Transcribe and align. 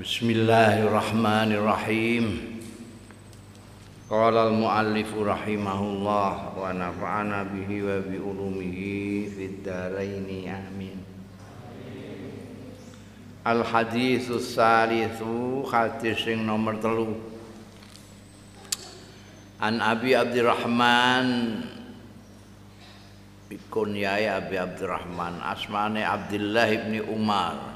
Bismillahirrahmanirrahim. 0.00 2.56
Qala 4.08 4.48
al-muallif 4.48 5.12
rahimahullah 5.12 6.56
wa 6.56 6.72
nafa'ana 6.72 7.44
bihi 7.44 7.84
wa 7.84 8.00
bi 8.00 8.16
ulumihi 8.16 9.28
fid 9.28 9.60
dharain 9.60 10.24
amin. 10.48 11.04
Al 13.44 13.60
haditsus 13.60 14.56
salisu 14.56 15.68
hadis 15.68 16.16
sing 16.24 16.48
nomor 16.48 16.80
telu. 16.80 17.20
An 19.60 19.84
Abi 19.84 20.16
Abdurrahman 20.16 21.60
Bikunyai 23.52 24.32
Abi 24.32 24.56
Abdurrahman 24.56 25.44
Asmane 25.44 26.00
Abdullah 26.00 26.72
ibni 26.72 27.04
Umar 27.04 27.69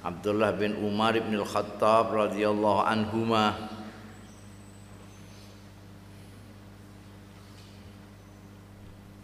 Abdullah 0.00 0.56
bin 0.56 0.80
Umar 0.80 1.12
bin 1.12 1.36
Al-Khattab 1.36 2.08
radhiyallahu 2.08 2.80
anhuma. 2.88 3.52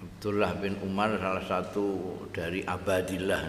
Abdullah 0.04 0.52
bin 0.60 0.76
Umar 0.84 1.16
salah 1.16 1.46
satu 1.48 2.20
dari 2.28 2.60
Abadillah. 2.60 3.48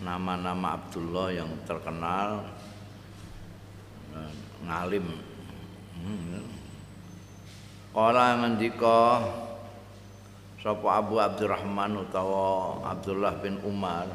Nama-nama 0.00 0.80
Abdullah 0.80 1.36
yang 1.36 1.52
terkenal 1.68 2.48
ngalim. 4.64 5.06
Kala 7.92 8.40
ngendika 8.40 9.20
sapa 10.64 10.88
Abu 10.96 11.20
Abdurrahman 11.20 12.08
utawa 12.08 12.80
Abdullah 12.88 13.36
bin 13.44 13.60
Umar 13.68 14.08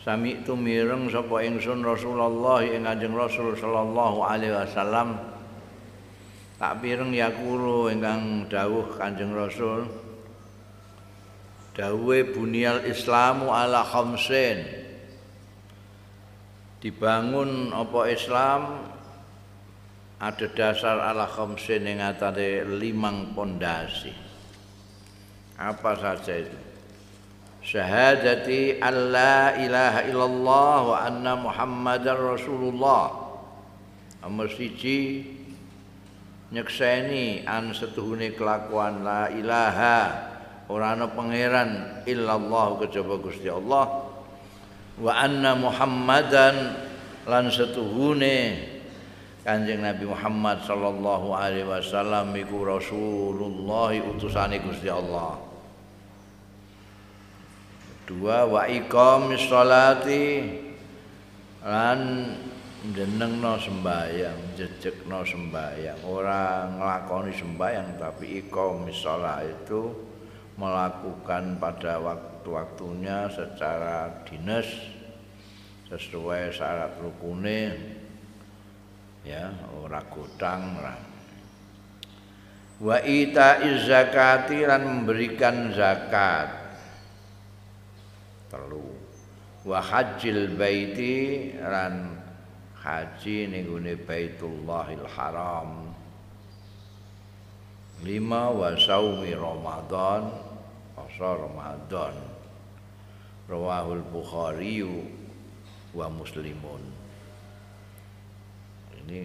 Sami 0.00 0.40
itu 0.40 0.56
mireng 0.56 1.12
sapa 1.12 1.44
ingsun 1.44 1.84
Rasulullah 1.84 2.64
ing 2.64 2.88
Kanjeng 2.88 3.12
Rasul 3.12 3.52
sallallahu 3.52 4.24
alaihi 4.24 4.56
wasallam. 4.56 5.20
Tak 6.56 6.80
pireng 6.80 7.12
yakulu 7.12 7.92
ingkang 7.92 8.48
dawuh 8.48 8.96
Kanjeng 8.96 9.36
Rasul 9.36 9.84
dawuhe 11.76 12.32
bunyal 12.32 12.88
Islamu 12.88 13.52
ala 13.52 13.84
khamsin. 13.84 14.64
Dibangun 16.80 17.76
apa 17.76 18.00
Islam 18.08 18.60
ada 20.16 20.46
dasar 20.48 20.96
ala 20.96 21.28
khamsin 21.28 21.84
ing 21.84 22.00
atase 22.00 22.64
limang 22.64 23.36
pondasi. 23.36 24.16
Apa 25.60 25.92
saja 25.92 26.40
itu 26.40 26.69
syahadati 27.60 28.80
alla 28.80 29.56
ilaha 29.60 30.00
illallah 30.08 30.76
wa 30.84 30.96
anna 31.04 31.32
muhammadar 31.36 32.16
rasulullah. 32.16 33.30
Nomor 34.20 34.48
siji 34.52 35.24
nyekseni 36.52 37.44
an 37.44 37.72
setuhune 37.72 38.32
kelakuan 38.36 39.04
la 39.04 39.32
ilaha. 39.32 40.28
Ora 40.70 40.94
ana 40.94 41.10
pangeran 41.10 42.02
illallah 42.06 42.78
kejaba 42.84 43.18
Gusti 43.20 43.48
Allah. 43.50 44.06
Wa 45.00 45.12
anna 45.16 45.56
muhammadan 45.56 46.56
lan 47.26 47.48
setuhune 47.48 48.68
Kanjeng 49.40 49.80
Nabi 49.80 50.04
Muhammad 50.04 50.60
sallallahu 50.68 51.32
alaihi 51.32 51.64
wasallam 51.64 52.36
iku 52.36 52.60
Rasulullah 52.60 53.88
utusane 53.96 54.60
Gusti 54.60 54.92
Allah 54.92 55.49
dua 58.10 58.42
wa 58.50 58.66
iqamis 58.66 59.46
sholati. 59.46 60.26
Lan 61.62 62.00
jenengno 62.90 63.60
sembayang 63.60 64.56
jejekno 64.56 65.20
sembayang 65.22 66.08
ora 66.08 66.64
nglakoni 66.66 67.30
sembayang 67.36 68.00
tapi 68.00 68.40
iqamis 68.40 68.96
sholat 68.96 69.44
itu 69.44 69.92
melakukan 70.56 71.60
pada 71.60 72.00
waktu-waktunya 72.00 73.28
secara 73.28 74.24
dinas 74.24 74.66
sesuai 75.92 76.50
syarat 76.50 76.96
rukune. 76.98 77.76
Ya 79.20 79.52
ora 79.76 80.00
gotang 80.08 80.80
wa 82.80 82.96
ita 83.04 83.60
zakati 83.84 84.64
lan 84.64 84.88
memberikan 84.88 85.68
zakat 85.76 86.59
telu 88.50 88.90
wa 89.64 89.78
hajjil 89.78 90.58
baiti 90.58 91.54
lan 91.56 92.20
haji 92.80 93.36
ning 93.52 93.68
gone 93.68 93.94
Baitullahil 94.08 95.06
Haram. 95.12 95.92
Lima 98.00 98.48
wa 98.48 98.72
saumi 98.80 99.36
Ramadan 99.36 100.32
asa 100.96 101.30
Ramadan. 101.36 102.16
Rawahul 103.44 104.06
Bukhari 104.08 104.80
wa 105.92 106.06
Muslimun. 106.08 106.82
Ini 109.04 109.20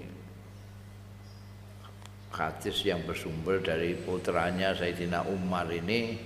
hadis 2.35 2.83
yang 2.83 3.07
bersumber 3.07 3.63
dari 3.63 3.95
putranya 3.95 4.75
Sayyidina 4.75 5.23
Umar 5.29 5.71
ini 5.71 6.19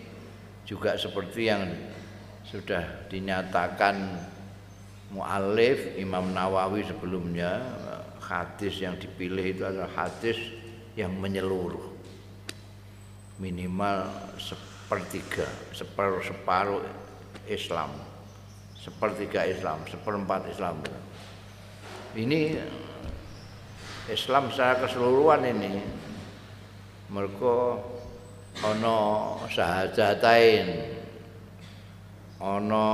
juga 0.66 0.98
seperti 0.98 1.42
yang 1.46 1.70
sudah 2.50 3.06
dinyatakan 3.14 4.18
mu'alif 5.14 5.94
Imam 6.02 6.34
Nawawi 6.34 6.82
sebelumnya 6.82 7.62
hadis 8.18 8.82
yang 8.82 8.98
dipilih 8.98 9.54
itu 9.54 9.62
adalah 9.62 9.94
hadis 9.94 10.38
yang 10.98 11.14
menyeluruh. 11.14 11.94
Minimal 13.38 14.10
sepertiga 14.42 15.46
separuh 15.78 16.26
separuh 16.26 16.82
Islam. 17.46 17.94
Sepertiga 18.74 19.46
Islam 19.46 19.86
seperempat 19.86 20.50
Islam. 20.50 20.82
Ini 22.18 22.58
Islam 24.10 24.50
secara 24.50 24.82
keseluruhan 24.82 25.46
ini 25.46 25.86
mereka 27.14 27.78
ono 28.66 29.00
sahajatain 29.54 30.99
ana 32.40 32.88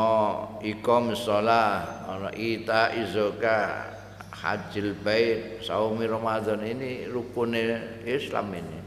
iqam 0.66 1.13
shalah 1.13 2.09
ana 2.09 2.33
ita 2.33 2.97
izaka 2.97 3.94
hajil 4.33 4.97
bait 5.06 5.61
saumi 5.61 6.09
ramadan 6.09 6.66
ini 6.66 7.06
rukune 7.06 8.01
Islam 8.06 8.50
ini. 8.57 8.79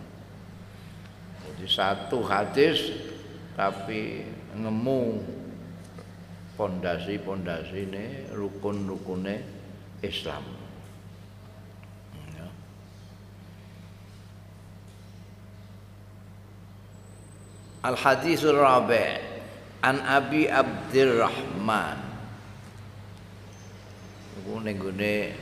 Jadi 1.46 1.66
satu 1.70 2.26
hadis 2.26 2.90
tapi 3.54 4.26
ngemu 4.58 5.22
pondasi-pondasi 6.58 7.78
ini 7.86 8.04
rukun-rukune 8.34 9.42
Islam. 10.02 10.42
Ya. 12.34 12.46
Al 17.86 17.94
hadisul 17.94 18.58
rabi' 18.58 19.27
An 19.78 20.02
Abi 20.02 20.50
Abdurrahman 20.50 22.08
Iku 24.38 24.62
nenggone 24.62 25.34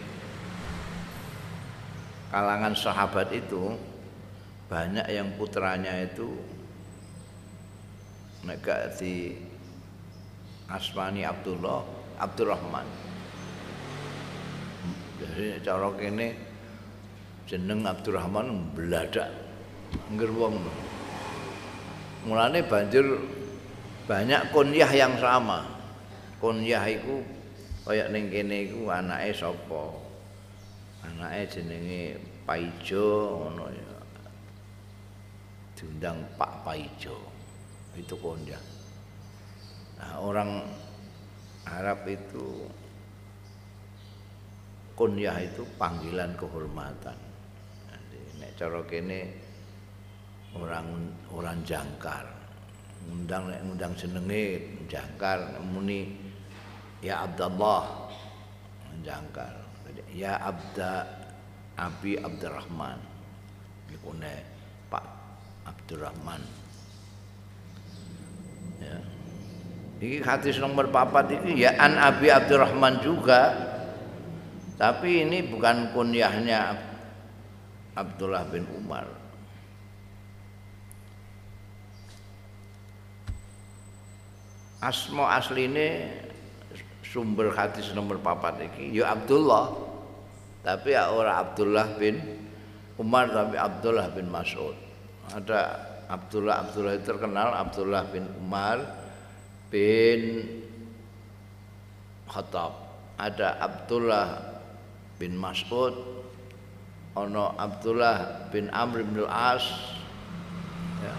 kalangan 2.33 2.75
sahabat 2.75 3.31
itu 3.33 3.77
banyak 4.67 5.07
yang 5.07 5.31
putranya 5.39 5.95
itu 6.03 6.27
mereka 8.43 8.91
di 8.99 9.37
Asmani 10.67 11.23
Abdullah 11.23 11.87
Abdurrahman. 12.19 12.89
Jadi 15.23 15.63
cara 15.63 15.87
kene 15.95 16.29
jeneng 17.47 17.87
Abdurrahman 17.87 18.75
beladak 18.75 19.31
ngger 20.11 20.31
wong. 20.35 20.59
Mulane 22.27 22.67
banjur 22.67 23.23
banyak 24.07 24.55
kunyah 24.55 24.91
yang 24.95 25.19
sama. 25.19 25.67
Kunyah 26.39 26.87
itu 26.87 27.27
kayak 27.83 28.15
ning 28.15 28.31
kene 28.31 28.71
iku 28.71 28.87
anake 28.87 29.35
sapa? 29.35 29.85
Anake 31.03 31.51
jenenge 31.51 32.15
Paijo 32.47 33.43
ngono 33.43 33.67
ya. 33.67 33.91
Diundang 35.75 36.23
Pak 36.39 36.63
Paijo. 36.63 37.19
Itu 37.99 38.15
kunyah. 38.23 38.63
Nah 39.99 40.23
orang 40.23 40.63
Arab 41.67 42.07
itu 42.07 42.71
kunyah 44.95 45.35
itu 45.43 45.67
panggilan 45.75 46.31
kehormatan. 46.39 47.19
Nek 48.39 48.53
cara 48.55 48.85
kene 48.87 49.35
orang 50.55 51.11
orang 51.33 51.59
jangkar 51.67 52.36
ngundang 53.07 53.51
nek 53.51 53.61
ngundang 53.63 53.93
jenenge 53.95 54.67
jangkar 54.91 55.63
muni 55.63 56.19
ya 57.01 57.23
Abdullah 57.23 58.11
jangkal 59.07 59.67
ya 60.11 60.41
abda 60.41 61.07
Abi 61.77 62.17
Abdurrahman. 62.17 62.97
Niku 63.93 64.17
Pak 64.89 65.05
Abdurrahman. 65.69 66.41
Ya. 68.81 68.97
Ini 69.97 70.21
hadis 70.25 70.61
nomor 70.61 70.89
papat 70.93 71.33
ini 71.37 71.65
ya 71.65 71.77
an 71.77 72.01
Abi 72.01 72.33
Abdurrahman 72.33 73.05
juga. 73.05 73.53
Tapi 74.77 75.25
ini 75.25 75.41
bukan 75.45 75.93
kunyahnya 75.97 76.77
Abdullah 77.97 78.45
bin 78.53 78.69
Umar 78.77 79.09
asma 84.81 85.41
asline 85.41 86.13
sumber 87.01 87.55
hadis 87.57 87.93
nomor 87.97 88.21
papat 88.21 88.69
iki 88.69 88.93
ya 88.93 89.17
Abdullah. 89.17 89.73
Tapi 90.67 90.99
ya 90.99 91.15
ora 91.15 91.39
Abdullah 91.41 91.95
bin 91.95 92.19
Umar 92.99 93.31
tapi 93.31 93.55
Abdullah 93.55 94.11
bin 94.11 94.27
Mas'ud. 94.29 94.75
Ada 95.31 95.61
Abdullah 96.11 96.67
Abdullah 96.67 96.93
itu 96.99 97.07
terkenal 97.07 97.55
Abdullah 97.55 98.03
bin 98.11 98.27
Umar 98.43 98.83
bin 99.71 100.43
Khattab. 102.27 102.75
Ada 103.17 103.63
Abdullah 103.63 104.27
bin 105.17 105.39
Mas'ud 105.39 105.95
ono 107.17 107.57
Abdullah 107.57 108.49
bin 108.53 108.69
Amr 108.69 109.01
bin 109.09 109.25
Al-As 109.25 109.65
ya. 111.01 111.15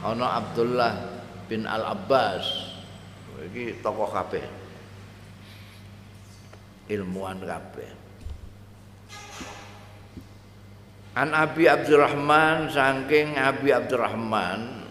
ono 0.00 0.24
Abdullah 0.24 0.92
bin 1.44 1.68
Al-Abbas 1.68 2.71
iki 3.50 3.82
tokoh 3.82 4.10
kabeh. 4.10 4.44
Ilmuwan 6.92 7.40
kabeh. 7.42 7.90
An 11.12 11.36
Abi 11.36 11.68
Abdurrahman 11.68 12.72
saking 12.72 13.36
Abi 13.36 13.68
Abdurrahman 13.68 14.82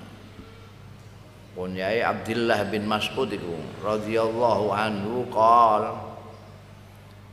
punyai 1.58 2.00
Abdullah 2.06 2.62
bin 2.70 2.86
Mas'ud 2.86 3.28
iku 3.28 3.58
radhiyallahu 3.82 4.70
anhu 4.70 5.26
qol 5.34 5.98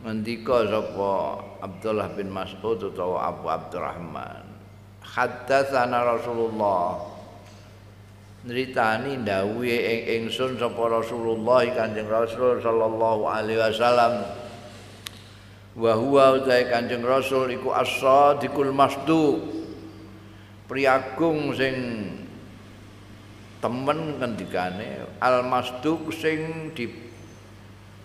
ngendika 0.02 0.72
sapa 0.72 1.12
Abdullah 1.62 2.08
bin 2.16 2.32
Mas'ud 2.32 2.80
utawa 2.80 3.28
Abu 3.28 3.46
Abdurrahman 3.52 4.42
haddatsana 5.04 6.16
Rasulullah 6.16 7.07
nritani 8.48 9.20
ndawuhe 9.20 9.76
ing 9.76 10.00
ingsun 10.24 10.56
sapa 10.56 10.80
Rasulullah 10.88 11.68
Kanjeng 11.68 12.08
Rasul 12.08 12.64
sallallahu 12.64 13.28
alaihi 13.28 13.60
wasallam 13.60 14.24
wa 15.76 15.92
huwa 15.92 16.40
utai 16.40 16.64
Kanjeng 16.72 17.04
Rasul 17.04 17.52
iku 17.52 17.76
as-sadiqul 17.76 18.72
masduq 18.72 19.36
priagung 20.64 21.52
sing 21.52 21.76
temen 23.60 24.16
ngendikane 24.16 25.04
al 25.20 25.44
masduq 25.44 26.08
sing 26.08 26.72
di 26.72 26.88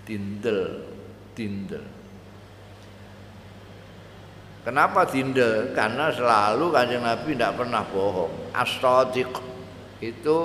dindel 0.04 0.84
dindel 1.40 1.88
Kenapa 4.64 5.04
dindel? 5.04 5.76
Karena 5.76 6.08
selalu 6.08 6.72
kanjeng 6.72 7.04
Nabi 7.04 7.36
tidak 7.36 7.60
pernah 7.60 7.84
bohong. 7.84 8.32
As-sadiq 8.56 9.53
itu 10.00 10.40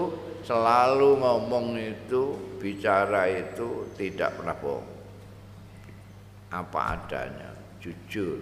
selalu 0.44 1.20
ngomong 1.20 1.76
itu 1.76 2.36
bicara 2.58 3.28
itu 3.30 3.88
tidak 3.94 4.34
pernah 4.36 4.56
bohong. 4.58 4.88
Apa 6.48 6.98
adanya 6.98 7.52
jujur. 7.78 8.40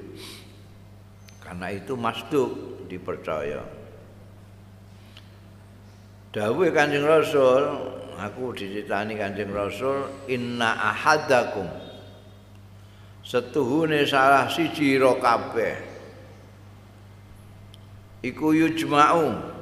Karena 1.42 1.70
itu 1.70 1.94
masduk 1.94 2.50
dipercaya. 2.90 3.62
Dawuh 6.34 6.68
Kanjeng 6.74 7.06
Rasul 7.06 7.62
aku 8.18 8.52
diceritani 8.52 9.16
Kanjeng 9.16 9.50
Rasul 9.54 10.26
inna 10.28 10.74
ahadakum. 10.94 11.66
Setuhune 13.26 14.06
salah 14.06 14.46
siji 14.46 15.00
ro 15.00 15.18
kabeh. 15.18 15.74
Iku 18.22 18.54
yujma'u 18.54 19.55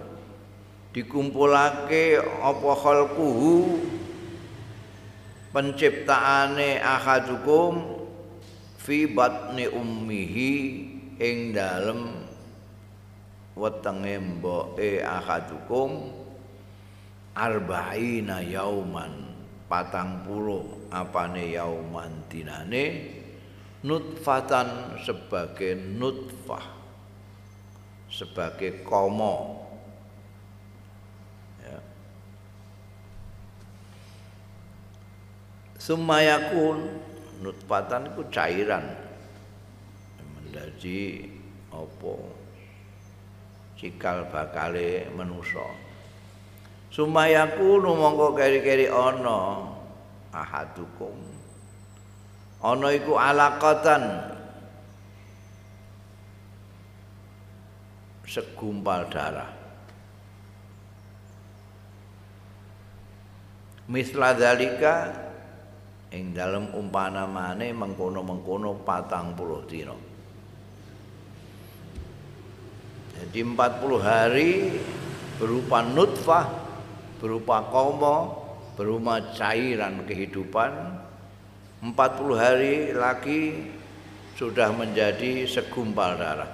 dikumpulake 0.95 2.23
apa 2.23 2.71
khalquhu 2.79 3.83
penciptaane 5.51 6.79
ahadukum 6.79 8.07
fi 8.79 9.11
batni 9.11 9.67
ummihi 9.67 10.53
ing 11.19 11.51
dalem 11.51 12.27
wetenge 13.59 14.23
mboke 14.23 15.03
ahadukum 15.03 16.15
arba'ina 17.35 18.47
yauman 18.47 19.35
patang 19.67 20.23
puluh 20.23 20.87
apane 20.95 21.59
yauman 21.59 22.23
dinane 22.31 23.15
nutfatan 23.83 24.95
sebagai 25.03 25.75
nutfah 25.75 26.63
sebagai 28.07 28.87
komo 28.87 29.64
Sumayakun. 35.85 36.81
Nutfatan 37.45 38.09
itu 38.09 38.25
cairan. 38.33 38.89
Menjadi 40.41 41.29
apa? 41.69 42.15
Cikal 43.77 44.25
bakale 44.33 45.13
manusa 45.13 45.67
Sumayakun 46.89 47.85
mongko 47.85 48.33
keri-keri 48.33 48.89
ana. 48.89 49.69
Ahadukum. 50.33 51.21
Ana 52.65 52.89
iku 52.97 53.21
alaqatan. 53.21 54.33
Segumpal 58.25 59.05
darah. 59.13 59.53
Misla 63.85 64.33
dalika 64.33 65.24
ing 66.15 66.31
dalem 66.31 66.71
umpamane 66.71 67.75
mengkono-mengkono 67.75 68.87
patang 68.87 69.35
puluh 69.35 69.67
dino 69.67 69.99
jadi 73.19 73.41
40 73.43 73.99
hari 73.99 74.51
berupa 75.43 75.83
nutfah 75.83 76.47
berupa 77.19 77.67
komo 77.67 78.47
berupa 78.79 79.19
cairan 79.35 80.07
kehidupan 80.07 80.71
40 81.83 81.95
hari 82.39 82.75
lagi 82.95 83.75
sudah 84.35 84.73
menjadi 84.75 85.47
segumpal 85.47 86.19
darah. 86.19 86.51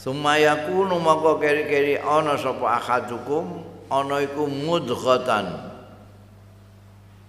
Sumayakunu 0.00 0.98
maka 0.98 1.38
keri-keri 1.38 2.00
ana 2.02 2.34
sapa 2.34 2.82
akadukum 2.82 3.62
ana 3.86 4.24
iku 4.24 4.50
mudghatan 4.50 5.71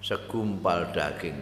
segumpal 0.04 0.92
daging. 0.92 1.40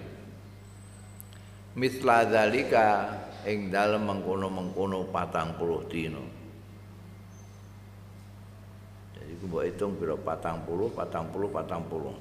Misla 1.74 2.30
zalika 2.30 3.10
ing 3.50 3.74
dalem 3.74 4.06
mengkono-mengkono 4.06 5.10
patang 5.10 5.58
puluh 5.58 5.82
dino 5.89 6.22
jadi 9.18 9.34
ku 9.39 9.48
mbok 9.50 9.63
hitung 9.65 9.96
pira 9.98 10.13
patang 10.20 10.62
puluh 10.68 10.91
patang 10.94 11.25
puluh 11.32 11.50
patang 11.50 11.82
puluh 11.88 12.13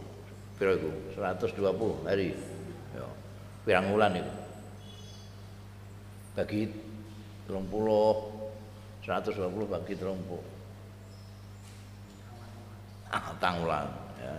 pira 0.56 0.78
iku 0.78 0.88
120 1.18 2.06
hari. 2.06 2.30
Ya 2.94 3.04
pirang 3.66 3.90
wulan 3.90 4.16
itu 4.16 4.32
bagi 6.38 6.70
30 7.50 7.58
120 9.02 9.66
bagi 9.66 9.92
30 9.98 10.06
ah 13.10 13.26
tang 13.42 13.66
wulan 13.66 13.90
ya 14.22 14.38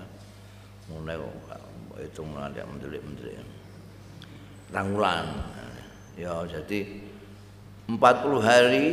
mulai 1.91 2.07
itu 2.07 2.23
ada 2.23 2.61
menteri-menteri 2.63 3.31
Ranggulan 4.71 5.27
ya 6.15 6.47
jadi 6.47 6.79
40 7.91 7.99
hari 8.39 8.87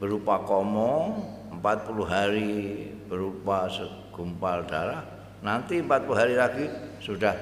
berupa 0.00 0.40
komo 0.48 1.20
40 1.52 1.60
hari 2.08 2.88
berupa 3.04 3.68
segumpal 3.68 4.64
darah 4.64 5.04
nanti 5.44 5.84
40 5.84 6.16
hari 6.16 6.34
lagi 6.40 6.64
sudah 7.04 7.36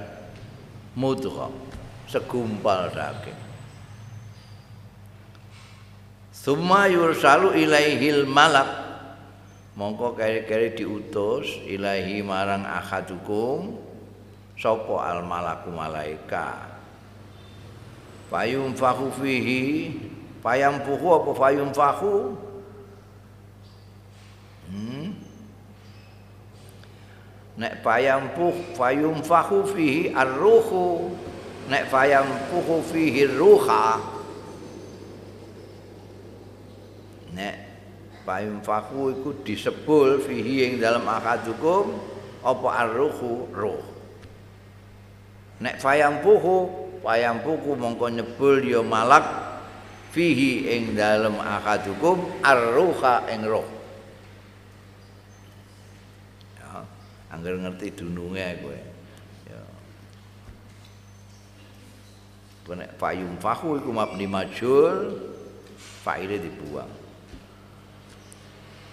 mudghah 0.99 1.71
segumpal 2.11 2.91
daging. 2.91 3.39
Summa 6.35 6.91
yursalu 6.91 7.55
ilaihil 7.55 8.27
malak. 8.27 8.91
Mongko 9.79 10.19
kari-kari 10.19 10.75
diutus 10.75 11.47
ilahi 11.63 12.27
marang 12.27 12.67
akhadukum 12.67 13.79
sapa 14.61 14.97
al 15.01 15.25
malaku 15.25 15.73
malaika? 15.73 16.69
Fayum 18.29 18.77
fahu 18.77 19.09
fihi. 19.17 19.97
Payam 20.41 20.81
puhu 20.85 21.09
apa 21.21 21.31
fayum 21.37 21.69
fahu 21.69 22.33
hmm? 24.73 25.13
Nek 27.61 27.85
payam 27.85 28.33
puh 28.33 28.57
fayum 28.73 29.21
fahu 29.21 29.69
fihi 29.69 30.17
ar-ruhu. 30.17 31.13
Nek 31.69 31.93
payam 31.93 32.25
puhu 32.49 32.83
fihi 32.83 33.31
ruha 33.31 34.01
Nek 37.37 37.57
payum 38.27 38.59
fahu 38.65 39.13
itu 39.13 39.31
disebul 39.47 40.19
fihi 40.19 40.67
yang 40.67 40.83
dalam 40.83 41.07
akadukum 41.07 41.95
Apa 42.43 42.89
ar-ruhu? 42.89 43.47
Ruh 43.55 43.90
Nek 45.61 45.77
fayam 45.77 46.25
puhu 46.25 46.73
payampuku 47.05 47.77
mongko 47.77 48.09
nyebul 48.09 48.65
ya 48.65 48.81
malak 48.81 49.25
fihi 50.13 50.73
ing 50.73 50.97
dalem 50.97 51.37
akadukum 51.37 52.41
arruha 52.41 53.29
ing 53.29 53.45
roh. 53.45 53.69
Ya 56.57 56.81
angger 57.29 57.61
ngerti 57.61 57.93
dununge 57.93 58.49
kowe. 58.65 58.81
Ya. 59.53 59.63
Kene 62.65 62.87
fayum 62.97 63.37
fahu 63.37 63.77
iku 63.85 63.91
mabni 63.93 64.25
majul 64.25 65.21
fa'ile 65.77 66.41
dibuang. 66.41 66.93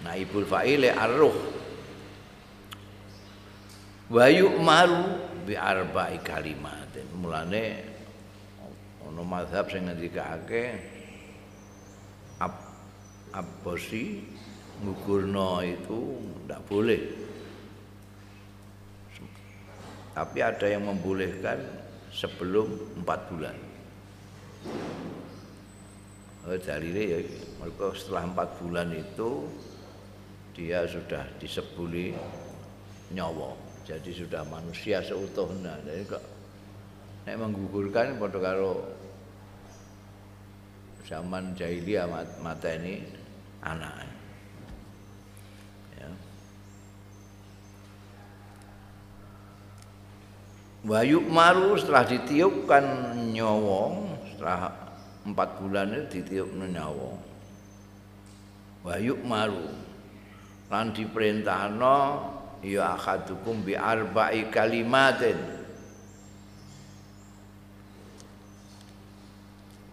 Naibul 0.04 0.44
fa'ile 0.44 0.92
arruh. 0.92 1.36
Wa 4.08 4.24
yu'maru 4.28 5.27
bi 5.48 5.56
arba'i 5.56 6.20
kalimat. 6.20 6.92
Mulane 7.16 7.80
ono 9.08 9.24
mazhab 9.24 9.72
sing 9.72 9.88
ngendikake 9.88 10.76
ab 12.36 12.52
abosi 13.32 14.28
ngugurno 14.84 15.64
itu 15.64 16.20
tidak 16.44 16.60
boleh. 16.68 17.02
Tapi 20.12 20.38
ada 20.44 20.66
yang 20.68 20.84
membolehkan 20.84 21.56
sebelum 22.12 22.68
empat 23.00 23.20
bulan. 23.32 23.56
Oh, 26.48 26.56
dalilnya 26.56 27.04
ya 27.16 27.18
mereka 27.60 27.92
setelah 27.92 28.24
empat 28.28 28.48
bulan 28.60 28.88
itu 28.92 29.46
dia 30.56 30.88
sudah 30.88 31.22
disebuli 31.38 32.16
nyawa 33.12 33.67
jadi 33.88 34.10
sudah 34.12 34.44
manusia 34.44 35.00
seutuhnya. 35.00 35.72
Jadi 35.88 36.04
kok 36.04 36.20
nek 37.24 37.40
menggugurkan 37.40 38.20
pada 38.20 38.36
karo 38.36 38.84
zaman 41.08 41.56
jahiliyah 41.56 42.04
mata 42.44 42.68
ini 42.68 43.00
anak 43.64 44.04
ya. 45.96 46.08
Wayuk 50.84 51.24
maru 51.32 51.80
setelah 51.80 52.04
ditiupkan 52.04 52.84
nyawong 53.32 54.20
setelah 54.36 54.68
empat 55.24 55.48
bulan 55.64 55.96
itu 55.96 56.20
ditiup 56.20 56.48
nyawong 56.52 57.18
Wayuk 58.84 59.20
maru 59.24 59.68
lan 60.68 60.92
diperintahno 60.92 61.98
ya 62.62 62.98
akadukum 62.98 63.62
bi 63.62 63.74
arba'i 63.74 64.50
kalimatin. 64.50 65.38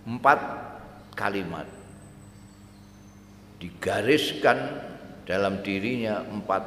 Empat 0.06 0.40
kalimat. 1.18 1.66
Digariskan 3.58 4.58
dalam 5.26 5.66
dirinya 5.66 6.22
empat 6.22 6.62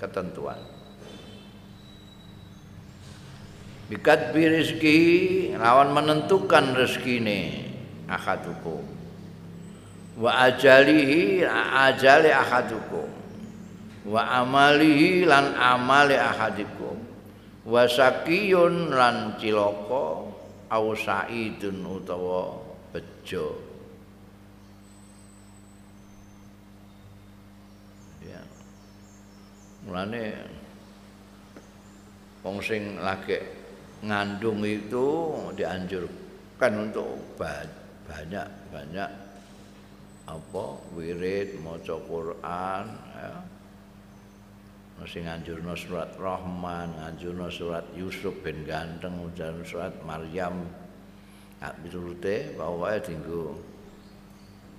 ketentuan. 0.00 0.56
Bikat 3.84 4.32
rezeki 4.32 4.98
lawan 5.60 5.92
menentukan 5.92 6.72
rezeki 6.72 7.20
ini 7.20 7.40
akadukum 8.08 8.80
wa 10.16 10.30
ajalihi 10.46 11.44
ajali 11.74 12.30
akadukum 12.30 13.23
wa 14.04 14.44
amalihi 14.44 15.24
lan 15.24 15.56
amali 15.56 16.16
akadikum 16.20 17.00
wa 17.64 17.88
sakiyun 17.88 18.92
lan 18.92 19.40
ciloko 19.40 20.28
au 20.68 20.86
saidun 20.92 21.80
utawa 21.88 22.60
bejo. 22.92 23.56
Ya. 28.20 28.40
Mulane 29.88 30.24
wong 32.44 32.60
sing 32.60 33.00
lagi 33.00 33.40
ngandung 34.04 34.60
itu 34.68 35.32
dianjurkan 35.56 36.72
untuk 36.76 37.40
banyak 37.40 38.44
banyak 38.68 39.10
apa 40.24 40.64
wirid 40.96 41.60
maca 41.60 41.96
Quran 42.04 42.84
ya 43.16 43.53
Masih 45.04 45.20
nganjurno 45.20 45.76
surat 45.76 46.16
Rahman, 46.16 46.96
nganjurno 46.96 47.52
surat 47.52 47.84
Yusuf 47.92 48.40
bin 48.40 48.64
Ganteng, 48.64 49.20
nganjurno 49.20 49.60
surat 49.60 49.92
Maryam, 50.00 50.64
hak 51.60 51.76
piturute 51.84 52.56
pokoke 52.56 53.04
dienggo 53.04 53.52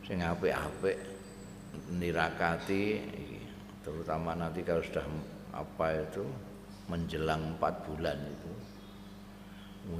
sing 0.01 0.25
apik-apik 0.25 0.97
nirakati 1.93 3.05
terutama 3.85 4.33
nanti 4.33 4.65
kalau 4.65 4.81
sudah 4.81 5.05
apa 5.53 5.93
itu 5.93 6.25
menjelang 6.89 7.53
empat 7.53 7.85
bulan 7.85 8.17
itu. 8.25 8.51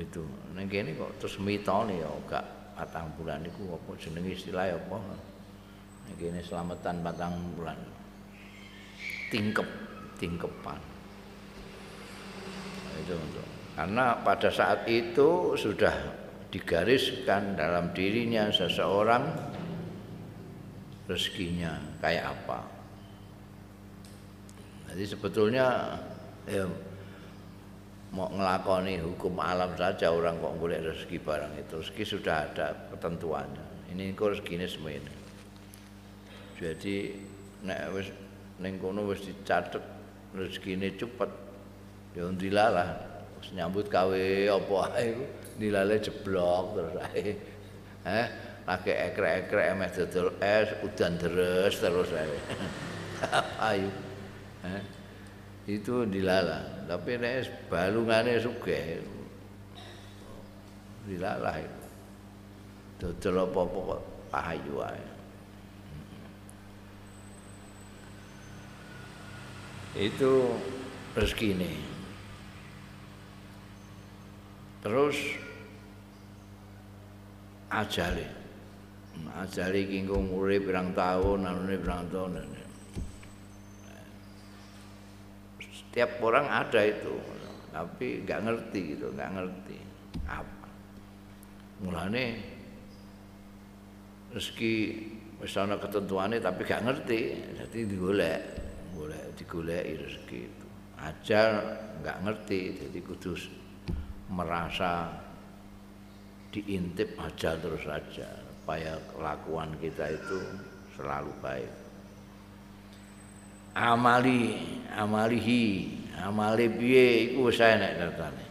Itu. 0.02 0.26
Ning 0.58 0.66
kene 0.66 0.98
kok 0.98 1.22
terus 1.22 1.38
mitone 1.38 2.02
ya 2.02 2.10
gak 2.26 2.74
patang 2.74 3.14
bulan 3.14 3.46
itu 3.46 3.62
apa 3.70 3.94
jenenge 4.02 4.34
istilah 4.34 4.74
apa? 4.74 4.98
Ning 6.10 6.18
kene 6.18 6.42
selamatan 6.42 7.06
patang 7.06 7.38
bulan. 7.54 7.78
Tingkep 9.30 9.85
tingkepan. 10.18 10.80
Itu 13.04 13.16
untuk. 13.16 13.48
Karena 13.76 14.20
pada 14.24 14.48
saat 14.48 14.88
itu 14.88 15.60
sudah 15.60 15.92
digariskan 16.48 17.60
dalam 17.60 17.92
dirinya 17.92 18.48
seseorang 18.48 19.24
rezekinya 21.12 22.00
kayak 22.00 22.32
apa. 22.32 22.60
Jadi 24.96 25.04
sebetulnya 25.04 26.00
ya 26.48 26.64
mau 28.16 28.32
ngelakoni 28.32 29.04
hukum 29.04 29.44
alam 29.44 29.76
saja 29.76 30.08
orang 30.08 30.40
kok 30.40 30.56
boleh 30.56 30.80
rezeki 30.80 31.20
barang 31.20 31.54
itu. 31.60 31.84
Rezeki 31.84 32.04
sudah 32.08 32.36
ada 32.48 32.68
ketentuannya. 32.96 33.92
Ini 33.92 34.16
kok 34.16 34.40
rezekinya 34.40 34.68
semua 34.72 34.96
ini 34.96 35.26
jadi 36.56 37.12
nek 37.68 37.80
wis 37.92 38.08
ning 38.64 38.80
kono 38.80 39.04
wis 39.12 39.28
dicatet 39.28 39.84
rezekine 40.36 40.92
cepet 41.00 41.32
ya 42.16 42.28
ndilalah 42.32 43.16
nyambut 43.54 43.92
gawe 43.92 44.24
apa 44.50 44.78
ae 44.98 45.14
dilale 45.60 45.96
jeblok 46.02 46.66
terus 46.76 46.96
ae. 47.12 47.24
Eh, 48.06 48.28
lagi 48.66 48.92
ekrek-ekrek 48.94 49.66
emeh 49.74 49.90
dodol 49.94 50.28
es 50.42 50.70
udan 50.82 51.14
deres 51.22 51.76
terus 51.78 52.10
ae. 52.14 52.38
Ayo. 53.70 53.90
Eh, 54.66 54.84
itu 55.70 56.06
dilala. 56.10 56.86
Tapi 56.86 57.18
nek 57.18 57.70
balungane 57.70 58.38
sugih 58.42 59.02
dilala 61.06 61.62
itu. 61.62 61.88
Dodol 63.02 63.46
apa-apa 63.46 63.96
payu 64.34 64.76
ae. 64.82 65.15
Itu 69.96 70.52
rezeki 71.16 71.48
ini. 71.56 71.72
Terus. 74.84 75.18
Ajale 77.76 78.28
iki 79.84 80.06
engko 80.06 80.22
urip 80.32 80.68
pirang 80.70 80.96
taun, 80.96 81.44
anune 81.44 81.76
pirang 81.76 82.08
taun. 82.08 82.40
Setiap 85.60 86.20
orang 86.24 86.48
ada 86.48 86.82
itu, 86.84 87.16
tapi 87.72 88.24
nggak 88.24 88.44
ngerti 88.48 88.80
gitu, 88.96 89.12
nggak 89.12 89.32
ngerti 89.36 89.78
apa. 90.28 90.68
Mulane 91.84 92.26
rezeki 94.32 94.76
wis 95.44 95.56
ana 95.60 95.76
ketentuane 95.76 96.40
tapi 96.40 96.64
gak 96.64 96.84
ngerti, 96.84 97.20
jadi 97.60 97.80
digolek, 97.88 98.00
golek 98.00 98.40
digoleki 99.36 99.94
rezeki 100.00 100.40
itu. 100.48 100.68
Ajal 100.96 101.50
nggak 102.02 102.18
ngerti, 102.24 102.60
jadi 102.80 103.00
kudus 103.04 103.52
merasa 104.32 105.12
diintip 106.50 107.20
aja 107.20 107.60
terus 107.60 107.84
saja 107.84 108.28
supaya 108.32 108.96
kelakuan 109.12 109.76
kita 109.78 110.16
itu 110.16 110.40
selalu 110.96 111.30
baik. 111.44 111.72
Amali 113.76 114.56
amalihi 114.96 115.64
amali 116.24 116.72
piye 116.72 117.30
iku 117.30 117.52
wis 117.52 117.60
enek 117.60 118.00
datane. 118.00 118.46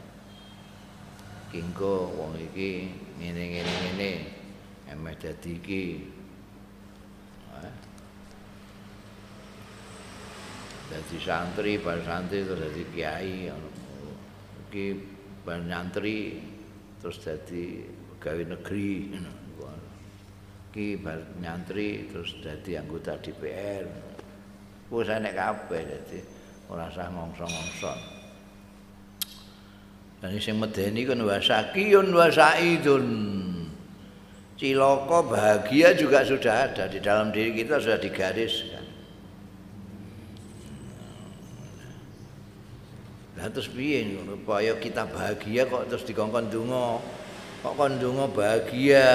Kingko 1.48 2.12
wong 2.12 2.36
iki 2.52 2.92
ngene 3.16 3.42
ngene 3.56 3.72
ngene 3.72 4.10
emeh 4.92 5.14
dadi 5.16 5.56
iki 5.56 5.82
dadi 10.94 11.18
santri 11.18 11.74
bar 11.82 11.98
santri 12.06 12.46
terus 12.46 12.62
dadi 12.62 12.82
kiai 12.94 13.50
iki 14.70 14.86
bar 15.42 15.58
nyantri 15.66 16.38
terus 17.02 17.18
dadi 17.18 17.82
pegawai 18.14 18.54
negeri 18.54 19.10
iki 20.70 20.94
bar 21.02 21.18
nyantri 21.42 22.06
terus 22.06 22.38
dadi 22.38 22.78
anggota 22.78 23.18
DPR 23.18 23.82
wis 24.94 25.10
enek 25.10 25.34
kabeh 25.34 25.82
dadi 25.82 26.20
ora 26.70 26.88
usah 26.88 27.12
ngongso-ngongso. 27.12 27.92
Dan 30.24 30.40
sing 30.40 30.56
medeni 30.56 31.04
kan 31.04 31.20
wasakiyun 31.20 32.08
wasaidun 32.16 33.06
ciloko 34.56 35.28
bahagia 35.28 35.92
juga 35.92 36.24
sudah 36.24 36.72
ada. 36.72 36.88
Di 36.88 37.04
dalam 37.04 37.28
diri 37.28 37.52
kita 37.52 37.76
sudah 37.76 38.00
digariskan 38.00 38.84
Lah 43.34 43.43
terus 43.54 43.70
piye 43.70 44.18
supaya 44.26 44.74
kita 44.82 45.06
bahagia 45.06 45.70
kok 45.70 45.86
terus 45.86 46.02
dikongkon 46.02 46.50
donga. 46.50 46.98
Kok 47.62 47.74
kon 47.78 47.96
donga 47.96 48.26
bahagia. 48.28 49.08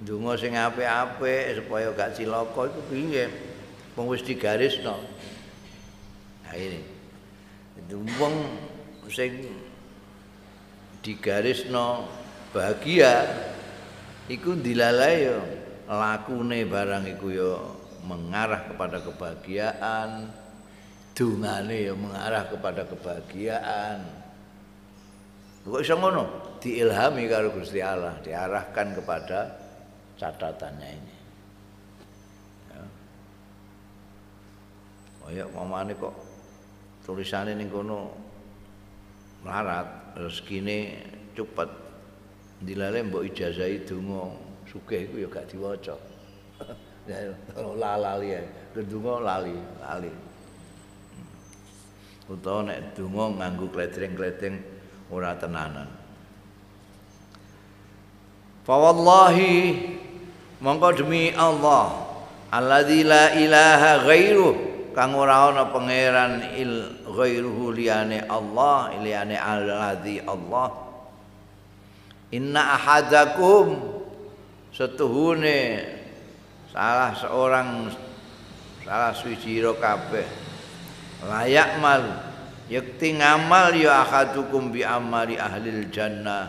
Donga 0.00 0.32
sing 0.40 0.56
apik-apik 0.56 1.60
supaya 1.60 1.92
gak 1.92 2.16
cilaka 2.16 2.72
iku 2.72 2.80
piye? 2.88 3.28
Wong 3.98 4.08
wis 4.08 4.24
digarisno. 4.24 4.96
Nah 6.46 6.54
ini. 6.56 6.80
Wong 8.16 8.34
sing 9.10 9.50
digarisno 11.02 12.08
bahagia 12.54 13.26
iku 14.30 14.54
dilalai 14.54 15.26
yo 15.26 15.38
lakune 15.90 16.62
barang 16.64 17.04
iku 17.18 17.26
yo 17.34 17.52
mengarah 18.06 18.70
kepada 18.70 19.02
kebahagiaan 19.02 20.30
dungane 21.14 21.90
ya 21.90 21.94
mengarah 21.94 22.44
kepada 22.48 22.82
kebahagiaan. 22.86 24.00
Kok 25.66 25.80
iso 25.84 25.94
ngono? 26.00 26.24
Diilhami 26.60 27.28
karo 27.28 27.52
Gusti 27.52 27.80
Allah, 27.80 28.16
diarahkan 28.20 28.96
kepada 28.96 29.48
catatannya 30.16 30.88
ini. 30.88 31.16
Ya. 32.68 32.82
Oh 35.24 35.30
ya, 35.32 35.44
mamane 35.48 35.96
kok 35.96 36.12
tulisannya 37.04 37.56
ning 37.56 37.72
kono 37.72 38.12
melarat 39.40 40.16
rezekine 40.20 41.00
cepet 41.32 41.70
dilale 42.60 43.00
mbok 43.08 43.24
ijazahi 43.24 43.88
donga 43.88 44.36
sugih 44.68 45.08
iku 45.08 45.16
ya 45.24 45.28
gak 45.28 45.48
diwaca. 45.48 45.96
Ya 47.08 47.32
lali 47.74 48.28
ya, 48.36 48.44
kedungo 48.76 49.18
lali, 49.24 49.56
lali. 49.82 50.12
Utawa 52.30 52.70
nek 52.70 52.94
donga 52.94 53.42
nganggo 53.42 53.66
kletring-kletring 53.74 54.62
ora 55.10 55.34
tenanan. 55.34 55.90
Fa 58.62 58.74
wallahi 58.78 59.82
mongko 60.62 60.88
demi 60.94 61.34
Allah 61.34 61.90
alladzi 62.54 63.02
la 63.02 63.34
ilaha 63.34 64.06
ghairu 64.06 64.48
kang 64.94 65.18
ora 65.18 65.50
ana 65.50 65.74
pangeran 65.74 66.54
il 66.54 67.02
ghairuhu 67.02 67.74
liyane 67.74 68.22
Allah 68.30 68.94
liyane 69.02 69.34
alladzi 69.34 70.22
Allah 70.22 70.70
inna 72.30 72.78
ahadakum 72.78 73.74
setuhune 74.70 75.82
salah 76.70 77.10
seorang 77.18 77.90
salah 78.86 79.10
suci 79.10 79.58
kabeh 79.58 80.49
layak 81.24 81.80
mal. 81.80 82.04
Yakti 82.70 83.18
ngamal 83.18 83.74
ya 83.74 84.06
akhadukum 84.06 84.70
bi 84.70 84.86
amali 84.86 85.34
ahli 85.34 85.90
jannah. 85.90 86.46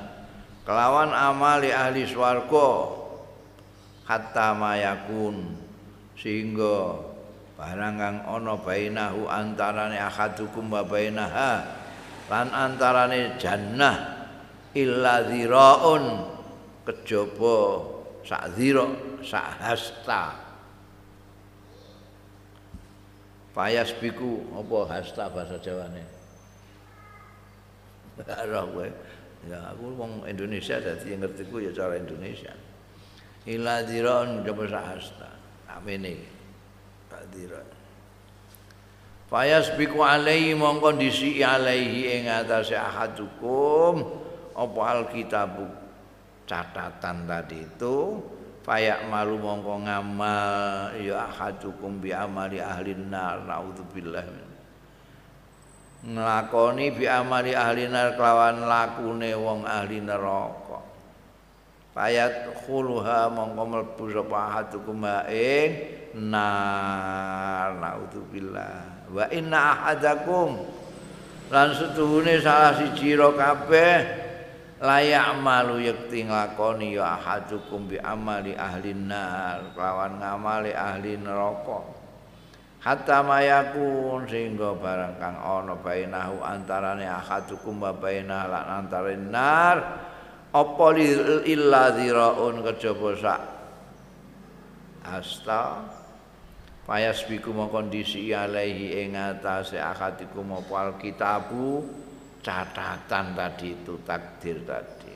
Kelawan 0.62 1.10
amali 1.10 1.74
ahli 1.74 2.06
swarga. 2.06 3.02
Hatta 4.06 4.54
mayakun 4.54 5.58
sehingga 6.20 7.00
barang 7.58 7.96
kang 7.98 8.18
ana 8.28 8.54
bainahu 8.60 9.26
antarane 9.26 9.98
akhadukum 9.98 10.68
wa 10.68 10.84
bainaha 10.84 11.64
lan 12.30 12.52
antarane 12.54 13.40
jannah 13.42 14.28
illa 14.78 15.26
dhiraun. 15.26 16.28
Kejaba 16.82 17.88
sak 18.26 18.58
dhira 18.58 18.90
sak 19.22 19.58
hasta 19.62 20.51
Payas 23.52 23.92
biku 24.00 24.48
apa 24.56 24.78
hasta 24.88 25.28
bahasa 25.28 25.60
Jawane. 25.60 26.04
Ora 28.48 28.64
kowe. 28.64 28.88
Ya 29.50 29.74
aku 29.74 29.98
wong 29.98 30.24
Indonesia 30.30 30.78
dadi 30.78 31.18
ngerti 31.18 31.50
ku 31.50 31.60
ya 31.60 31.74
cara 31.76 31.98
Indonesia. 32.00 32.54
Ila 33.50 33.84
diron 33.84 34.46
coba 34.46 34.96
hasta. 34.96 35.30
Amene. 35.68 36.40
Diron. 37.32 37.68
Payas 39.32 39.72
biku 39.80 40.04
alaihi 40.04 40.52
mongko 40.52 41.00
disi 41.00 41.40
alaihi 41.40 42.20
ing 42.20 42.24
atase 42.28 42.76
ahadukum 42.76 44.04
apa 44.52 44.80
alkitabu 44.92 45.64
catatan 46.44 47.24
tadi 47.24 47.64
itu 47.64 48.20
fayak 48.62 49.10
malu 49.10 49.42
mongko 49.42 49.86
ngamal 49.86 50.94
ya 51.02 51.26
ahadukum 51.30 51.98
bi 51.98 52.14
amali 52.14 52.62
ahli 52.62 52.94
nar 52.94 53.42
naudzubillah. 53.46 54.26
Nglakoni 56.02 56.86
bi 56.94 57.06
amali 57.06 57.54
ahli 57.54 57.90
nar 57.90 58.18
kelawan 58.18 58.66
lakune 58.66 59.34
wong 59.38 59.66
ahli 59.66 60.02
neraka. 60.02 60.80
Fayat 61.92 62.64
khuluha 62.64 63.28
mongko 63.34 63.64
mlebu 63.68 64.04
sapa 64.14 64.38
ahadukum 64.48 65.02
ing 65.28 65.70
nar 66.32 67.76
naudzubillah. 67.82 69.10
Wa 69.12 69.26
inna 69.28 69.60
ahadakum 69.76 70.64
lan 71.52 71.76
setuhune 71.76 72.40
salah 72.40 72.80
siji 72.80 73.20
kabeh 73.20 74.31
layak 74.82 75.38
malu 75.38 75.78
yakti 75.78 76.26
nglakoni 76.26 76.98
ya 76.98 77.22
ahadukum 77.22 77.86
bi 77.86 78.02
amali 78.02 78.58
ahli 78.58 78.98
nar 78.98 79.78
lawan 79.78 80.18
ngamali 80.18 80.74
ahli 80.74 81.22
neraka. 81.22 82.02
Hatta 82.82 83.22
mayakun 83.22 84.26
sehingga 84.26 84.74
barang 84.74 85.22
kang 85.22 85.38
ana 85.38 85.78
bainahu 85.78 86.42
antarane 86.42 87.06
ahadukum 87.06 87.78
wa 87.78 87.94
bainah 87.94 88.50
lan 88.50 88.66
antare 88.82 89.14
nar 89.22 89.78
apa 90.50 90.88
illa 91.46 91.94
dziraun 91.94 92.66
kejaba 92.66 93.10
sak 93.22 93.42
asta 95.06 95.86
payas 96.90 97.22
biku 97.30 97.54
kondisi 97.70 98.34
alaihi 98.34 99.06
ing 99.06 99.14
atase 99.14 99.78
akadikum 99.78 100.50
apa 100.58 100.98
kitabu 100.98 101.86
catatan 102.42 103.38
tadi 103.38 103.78
itu 103.78 103.96
takdir 104.06 104.62
tadi. 104.66 105.14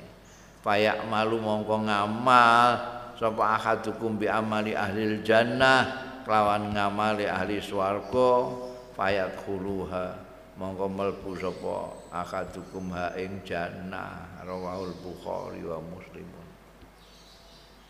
Payak 0.62 1.06
malu 1.06 1.38
mongko 1.42 1.86
ngamal 1.86 2.70
sapa 3.18 3.44
ahadukum 3.58 4.18
bi 4.18 4.26
amali 4.26 4.74
ahli 4.74 5.22
jannah 5.22 6.06
kelawan 6.26 6.74
ngamali 6.74 7.30
ahli 7.30 7.62
swarga 7.62 8.50
payak 8.98 9.46
khuluha 9.46 10.18
mongko 10.58 10.86
melbu 10.90 11.32
sapa 11.38 11.76
ahadukum 12.10 12.90
ha 12.98 13.14
ing 13.20 13.46
jannah 13.46 14.42
rawahul 14.42 14.94
bukhari 15.06 15.62
wa 15.62 15.78
muslim. 15.82 16.26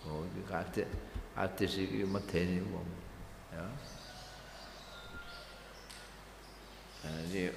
Oh 0.05 0.21
iki 0.27 0.43
kadek 0.45 0.87
hadis 1.33 1.79
iki 1.79 2.03
medeni 2.03 2.59
wong 2.69 2.87
ya. 3.55 3.67
Jadi 7.05 7.53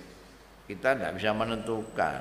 kita 0.69 0.93
tidak 0.93 1.17
bisa 1.17 1.33
menentukan. 1.33 2.21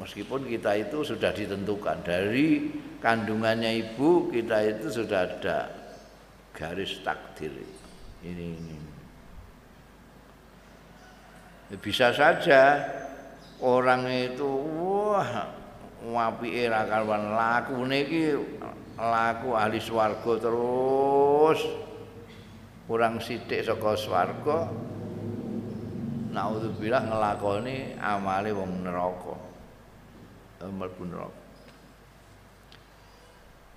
Meskipun 0.00 0.48
kita 0.48 0.72
itu 0.80 1.04
sudah 1.04 1.28
ditentukan. 1.36 2.00
Dari 2.00 2.72
kandungannya 3.04 3.76
ibu 3.84 4.32
kita 4.32 4.64
itu 4.64 4.88
sudah 4.88 5.28
ada 5.28 5.68
garis 6.56 7.04
takdir. 7.04 7.52
Ini 8.24 8.46
ini 8.56 8.76
bisa 11.76 12.16
saja 12.16 12.80
orang 13.60 14.08
itu 14.08 14.48
wah 14.80 15.52
apike 16.00 16.64
ra 16.72 16.88
karuan. 16.88 17.36
Lakune 17.36 18.08
iki 18.08 18.32
laku 18.96 19.52
ahli 19.52 19.76
swarga 19.76 20.32
terus. 20.40 21.60
Kurang 22.88 23.20
sithik 23.20 23.68
saka 23.68 23.92
swarga 24.00 24.72
naudzubillah 26.32 27.02
ngelakoni 27.08 27.96
amale 28.00 28.50
wong 28.52 28.84
neraka. 28.84 29.34
Mlebu 30.58 31.04
neraka. 31.06 31.42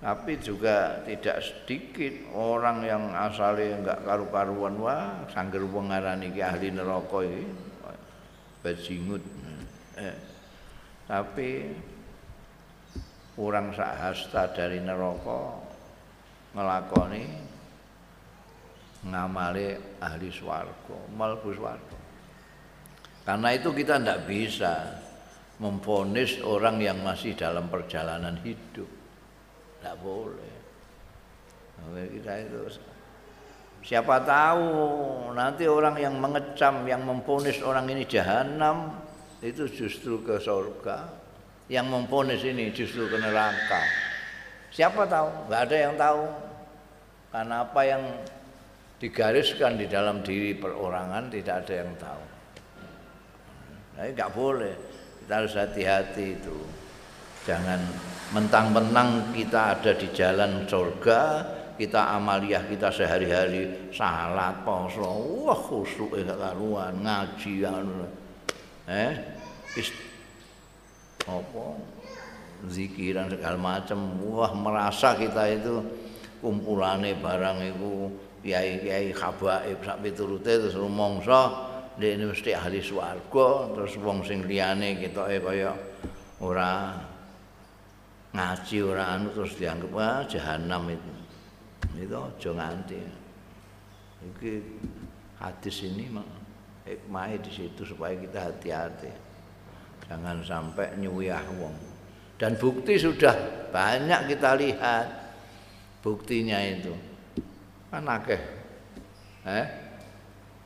Tapi 0.02 0.34
juga 0.42 0.98
tidak 1.06 1.38
sedikit 1.46 2.10
orang 2.34 2.82
yang 2.82 3.14
asalnya 3.14 3.78
enggak 3.78 3.98
karu-karuan 4.02 4.74
wah 4.82 5.22
sangger 5.30 5.62
wong 5.62 5.94
ngarani 5.94 6.34
iki 6.34 6.42
ahli 6.42 6.74
neraka 6.74 7.18
iki. 7.22 7.44
Bajingut 8.62 9.22
eh, 9.98 10.16
tapi 11.06 11.70
kurang 13.34 13.72
sak 13.74 13.96
hasta 13.96 14.50
dari 14.54 14.78
neraka 14.82 15.56
ngelakoni 16.52 17.22
ngamale 19.08 19.98
ahli 19.98 20.28
swarga 20.30 20.98
mlebu 21.10 21.50
swarga 21.56 22.01
karena 23.22 23.48
itu 23.54 23.70
kita 23.70 24.02
tidak 24.02 24.26
bisa 24.26 24.98
memfonis 25.62 26.42
orang 26.42 26.82
yang 26.82 26.98
masih 27.00 27.38
dalam 27.38 27.70
perjalanan 27.70 28.34
hidup 28.42 28.88
tidak 29.78 29.96
boleh 30.02 30.54
kita 32.12 32.32
itu 32.46 32.78
siapa 33.82 34.22
tahu 34.22 34.66
nanti 35.34 35.66
orang 35.66 35.98
yang 35.98 36.14
mengecam 36.18 36.86
yang 36.86 37.02
memfonis 37.02 37.58
orang 37.62 37.90
ini 37.90 38.06
jahanam 38.06 38.94
itu 39.42 39.66
justru 39.66 40.22
ke 40.22 40.38
surga 40.38 41.22
yang 41.72 41.86
memponis 41.88 42.42
ini 42.44 42.68
justru 42.74 43.08
ke 43.08 43.16
neraka. 43.16 43.82
Siapa 44.72 45.08
tahu? 45.08 45.28
Gak 45.48 45.62
ada 45.68 45.76
yang 45.76 45.94
tahu. 45.96 46.22
Karena 47.32 47.56
apa 47.64 47.80
yang 47.80 48.02
digariskan 49.00 49.80
di 49.80 49.88
dalam 49.88 50.20
diri 50.20 50.52
perorangan 50.52 51.32
tidak 51.32 51.64
ada 51.64 51.74
yang 51.80 51.92
tahu. 51.96 52.22
Nah, 53.96 54.04
nggak 54.08 54.32
boleh. 54.32 54.74
Kita 55.22 55.32
harus 55.38 55.54
hati-hati 55.54 56.26
itu. 56.40 56.58
Jangan 57.46 57.80
mentang-mentang 58.32 59.34
kita 59.34 59.78
ada 59.78 59.92
di 59.94 60.08
jalan 60.14 60.64
surga, 60.66 61.20
kita 61.74 62.14
amaliah 62.14 62.62
kita 62.66 62.90
sehari-hari 62.90 63.90
salat, 63.90 64.62
poso, 64.62 65.42
wah 65.46 65.58
khusyuk 65.58 66.14
enggak 66.14 66.38
karuan, 66.38 66.94
ngaji. 67.02 67.66
Eh, 68.86 69.12
apa 71.22 71.66
zikiran 72.66 73.30
segala 73.30 73.58
macam 73.58 73.98
wah 74.22 74.50
merasa 74.54 75.14
kita 75.14 75.50
itu 75.50 75.82
kumpulane 76.42 77.14
barang 77.18 77.58
itu 77.62 78.10
kiai-kiai 78.42 79.14
khabaib 79.14 79.78
sak 79.86 80.02
piturute 80.02 80.66
terus 80.66 80.74
rumangsa 80.74 81.70
ini 82.00 82.24
mesti 82.24 82.56
ahli 82.56 82.80
swarga 82.80 83.72
terus 83.76 83.98
wong 84.00 84.24
sing 84.24 84.48
liyane 84.48 84.96
ketoke 84.96 85.42
kaya 85.42 85.76
ora 86.40 86.96
ngaji 88.32 88.76
ora 88.80 89.04
anu 89.18 89.28
terus 89.34 89.52
dianggap 89.60 89.90
wah 89.92 90.24
jahanam 90.24 90.88
itu 90.88 91.12
itu 92.00 92.16
aja 92.16 92.50
nganti 92.56 93.00
iki 94.24 94.52
hadis 95.36 95.76
ini 95.84 96.08
mah 96.08 96.24
hikmahnya 96.88 97.44
di 97.44 97.50
situ 97.52 97.82
supaya 97.84 98.16
kita 98.16 98.38
hati-hati 98.48 99.32
Jangan 100.12 100.44
sampai 100.44 100.92
nyuyah 101.00 101.40
wong. 101.56 101.72
Dan 102.36 102.58
bukti 102.60 103.00
sudah 103.00 103.32
banyak 103.72 104.34
kita 104.34 104.60
lihat 104.60 105.06
buktinya 106.04 106.60
itu. 106.60 106.92
Kan 107.88 108.04
akeh. 108.04 108.42
Eh? 109.48 109.66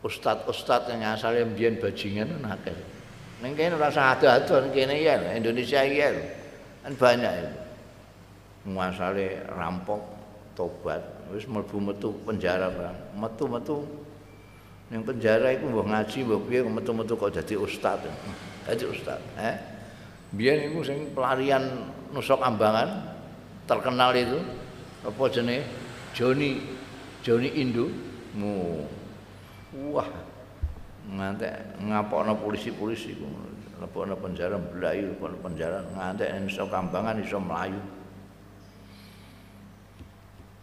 Ustad-ustad 0.04 0.92
yang 0.92 1.16
asalnya 1.16 1.48
mbiyen 1.48 1.80
bajingan 1.80 2.40
akeh. 2.44 2.76
Ning 3.40 3.52
kene 3.52 3.76
ora 3.76 3.92
usah 3.92 4.16
ado-ado 4.16 4.68
kene 4.72 4.96
ya 5.00 5.16
Indonesia 5.37 5.85
ya. 5.85 6.12
Kan 6.85 6.92
banyak 6.96 7.32
itu. 7.42 7.52
Muasale 8.72 9.44
rampok 9.52 10.00
tobat 10.56 11.02
wis 11.32 11.44
mlebu 11.48 11.80
metu 11.80 12.11
penjara 12.24 12.72
bang. 12.72 12.96
Metu-metu. 13.16 13.82
Ning 14.92 15.02
penjara 15.02 15.52
iku 15.52 15.68
mbok 15.68 15.87
ngaji 15.90 16.18
mbok 16.22 16.40
piye 16.48 16.61
metu-metu 16.64 17.12
kok 17.18 17.32
dadi 17.35 17.54
ustad. 17.59 18.00
Dadi 18.64 18.85
ustaz 18.87 19.20
eh 19.40 19.56
biyen 20.35 20.70
iku 20.70 20.82
sing 20.82 21.14
pelarian 21.14 21.62
nusok 22.11 22.42
ambangan 22.42 23.14
terkenal 23.66 24.11
itu 24.14 24.38
apa 25.06 25.22
jenenge? 25.30 25.62
Joni 26.16 26.64
Joni 27.20 27.52
Indo 27.61 27.92
mu 28.32 28.80
wah. 29.74 30.11
Ngantek 31.07 31.79
ngapokno 31.87 32.35
polisi-polisi 32.35 33.14
iku 33.14 33.31
lebokno 33.79 34.18
penjara 34.18 34.59
mlayu 34.59 35.14
lebokno 35.14 35.38
penjara. 35.38 35.79
Ngantek 35.94 36.29
nusok 36.42 36.74
ambangan 36.74 37.22
iso 37.22 37.38
melayu 37.38 37.79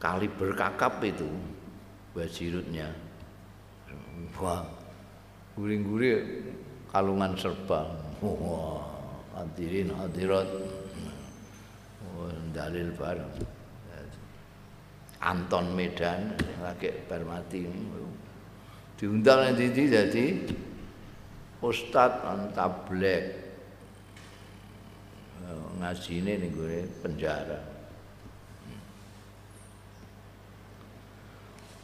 kali 0.04 0.28
berkakap 0.28 1.00
itu 1.00 1.32
bajirutnya. 2.12 2.92
Wah. 4.36 4.68
Guring-guring 5.56 6.52
kalungan 6.92 7.40
serba. 7.40 7.88
Wah. 8.20 8.84
Hadirin 9.34 9.96
hadirat. 9.96 10.46
Dalil 12.54 12.94
bareng. 12.94 13.34
Anton 15.24 15.72
Medan 15.72 16.36
lagi 16.60 16.92
bermati 17.08 17.64
diundang 19.04 19.52
nang 19.52 19.60
titi 19.60 19.92
dadi 19.92 20.48
ustaz 21.60 22.24
antablek 22.24 23.36
eh, 25.44 25.64
ngajine 25.84 26.40
ning 26.40 26.56
gone 26.56 26.88
penjara. 27.04 27.60
Hmm. 28.64 28.80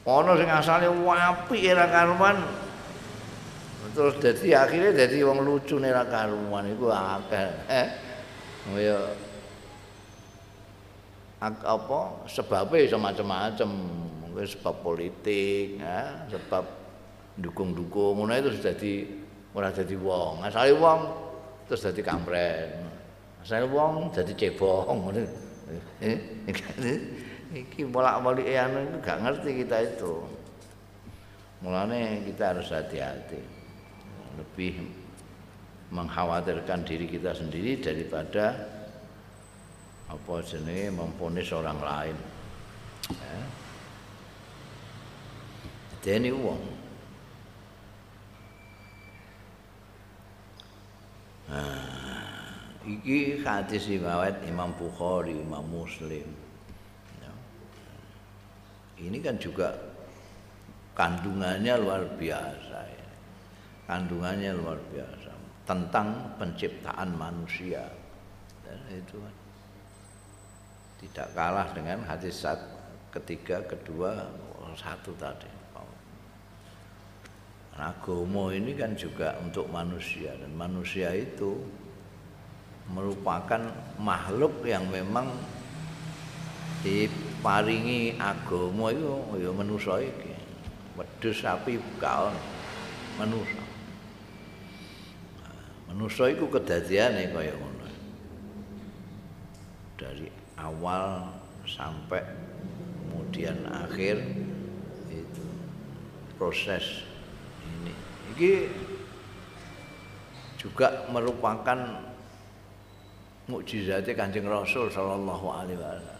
Ana 0.07 0.31
sing 0.39 0.47
asale 0.47 0.87
apik 0.87 1.59
era 1.59 1.91
karuman 1.91 2.39
terus 3.91 4.15
dadi 4.23 4.55
akhirnya 4.55 5.03
dadi 5.03 5.19
wong 5.19 5.43
lucu 5.43 5.75
nek 5.75 5.91
era 5.91 6.07
karuman 6.07 6.71
iku 6.71 6.87
akeh. 6.87 7.51
Eh, 7.67 7.87
Kaya 8.69 9.11
ak 11.43 11.67
apa 11.67 11.99
sebabe 12.31 12.79
iso 12.87 12.95
macam-macam 12.95 13.69
mungkin 14.23 14.45
sebab 14.45 14.75
politik 14.79 15.83
ya 15.83 16.27
sebab 16.31 16.78
dukung-dukung 17.39 18.19
ngono 18.19 18.35
itu 18.35 18.51
jadi 18.59 18.93
ora 19.55 19.71
jadi 19.71 19.95
wong 19.95 20.43
asale 20.43 20.75
wong 20.75 20.99
terus 21.65 21.87
jadi 21.89 22.01
kampret 22.03 22.75
asale 23.41 23.65
wong 23.71 24.11
jadi 24.11 24.31
cebong 24.35 25.15
eh 26.03 26.17
iki 27.63 27.81
bolak-balik 27.87 28.45
anu 28.45 29.01
gak 29.01 29.25
ngerti 29.25 29.65
kita 29.65 29.77
itu 29.81 30.21
mulane 31.65 32.21
kita 32.29 32.53
harus 32.53 32.69
hati-hati 32.69 33.41
lebih 34.37 34.85
mengkhawatirkan 35.89 36.85
diri 36.85 37.09
kita 37.09 37.33
sendiri 37.33 37.81
daripada 37.81 38.53
apa 40.09 40.33
jenenge 40.41 40.89
memponis 40.93 41.49
orang 41.53 41.79
lain. 41.81 42.17
Ya. 43.13 43.41
Dene 46.01 46.31
wong. 46.33 46.61
Nah, 51.49 51.81
iki 52.85 53.41
hadis 53.41 53.89
riwayat 53.89 54.45
Imam 54.45 54.69
Bukhari, 54.77 55.33
Imam 55.33 55.65
Muslim. 55.65 56.29
Ya. 57.19 57.33
Ini 59.01 59.17
kan 59.21 59.41
juga 59.41 59.73
kandungannya 60.93 61.73
luar 61.81 62.05
biasa 62.19 62.77
ya 62.85 62.99
kandungannya 63.89 64.53
luar 64.53 64.77
biasa. 64.93 65.33
Tentang 65.65 66.37
penciptaan 66.37 67.09
manusia. 67.17 67.89
Dan 68.61 68.77
itu 68.93 69.17
kan. 69.17 69.35
Tidak 71.01 71.27
kalah 71.33 71.73
dengan 71.73 72.05
hadis 72.05 72.45
saat 72.45 72.61
ketiga 73.09 73.65
kedua 73.65 74.29
satu 74.77 75.09
tadi 75.17 75.58
agama 77.79 78.51
ini 78.51 78.75
kan 78.75 78.93
juga 78.93 79.39
untuk 79.39 79.71
manusia 79.71 80.35
dan 80.35 80.51
manusia 80.53 81.15
itu 81.15 81.57
merupakan 82.91 83.61
makhluk 84.01 84.65
yang 84.67 84.83
memang 84.91 85.31
diparingi 86.83 88.15
agama 88.19 88.91
itu 88.91 89.15
ya 89.39 89.51
manusia 89.51 89.99
iki. 90.03 90.33
Wedhus 90.99 91.39
sapi 91.39 91.79
kaon 91.99 92.35
manusia. 93.15 93.63
Manusa 95.87 96.27
iku 96.27 96.51
kedadiane 96.51 97.31
kaya 97.31 97.55
ngono. 97.55 97.87
Dari 99.99 100.27
awal 100.59 101.27
sampai 101.67 102.23
kemudian 103.07 103.57
akhir 103.67 104.19
itu 105.11 105.45
proses 106.39 107.08
ini 108.39 108.71
juga 110.55 111.03
merupakan 111.11 111.75
mukjizatnya 113.51 114.15
Kanjeng 114.15 114.47
Rasul 114.47 114.87
sallallahu 114.87 115.47
alaihi 115.51 115.79
wasallam. 115.79 116.17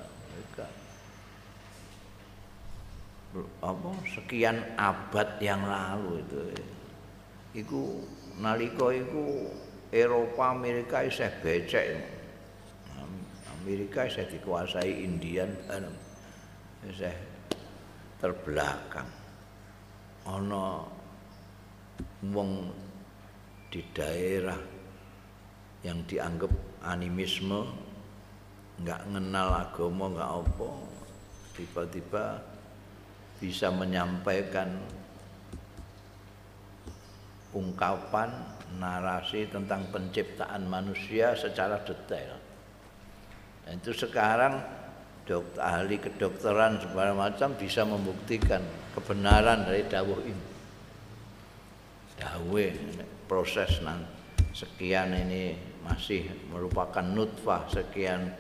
Apa? 3.62 3.90
Sekian 4.10 4.58
abad 4.74 5.38
yang 5.38 5.62
lalu 5.64 6.26
itu. 6.26 6.40
Iku 7.62 8.02
nalika 8.42 8.90
iku 8.90 9.54
Eropa 9.94 10.52
Amerika 10.52 11.06
isih 11.06 11.30
becek. 11.40 12.20
Amerika 13.62 14.10
isih 14.10 14.26
dikuasai 14.34 15.06
Indian 15.06 15.54
isih 16.90 17.14
terbelakang. 18.18 19.06
Ana 20.26 20.90
wong 22.28 22.68
di 23.72 23.80
daerah 23.96 24.58
yang 25.86 26.04
dianggap 26.04 26.52
animisme 26.84 27.70
nggak 28.84 29.02
ngenal 29.12 29.50
agama 29.68 30.06
nggak 30.12 30.32
apa 30.44 30.70
tiba-tiba 31.56 32.26
bisa 33.40 33.72
menyampaikan 33.72 34.68
ungkapan 37.56 38.30
narasi 38.78 39.50
tentang 39.50 39.90
penciptaan 39.90 40.70
manusia 40.70 41.34
secara 41.34 41.82
detail. 41.82 42.38
Dan 43.66 43.82
itu 43.82 43.96
sekarang 43.96 44.62
dokter, 45.26 45.62
ahli 45.62 45.98
kedokteran 45.98 46.78
segala 46.84 47.14
macam 47.18 47.58
bisa 47.58 47.82
membuktikan 47.88 48.62
kebenaran 48.94 49.66
dari 49.66 49.82
dawuh 49.88 50.22
ini. 50.22 50.49
Dawuh 52.20 52.76
proses 53.26 53.80
nanti 53.82 54.20
sekian 54.54 55.16
ini 55.16 55.56
masih 55.88 56.28
merupakan 56.52 57.04
nutfah 57.04 57.64
sekian 57.72 58.34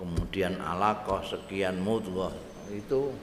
kemudian 0.00 0.58
alaqah 0.58 1.22
sekian 1.22 1.78
mudghah 1.78 2.34
itu 2.74 3.14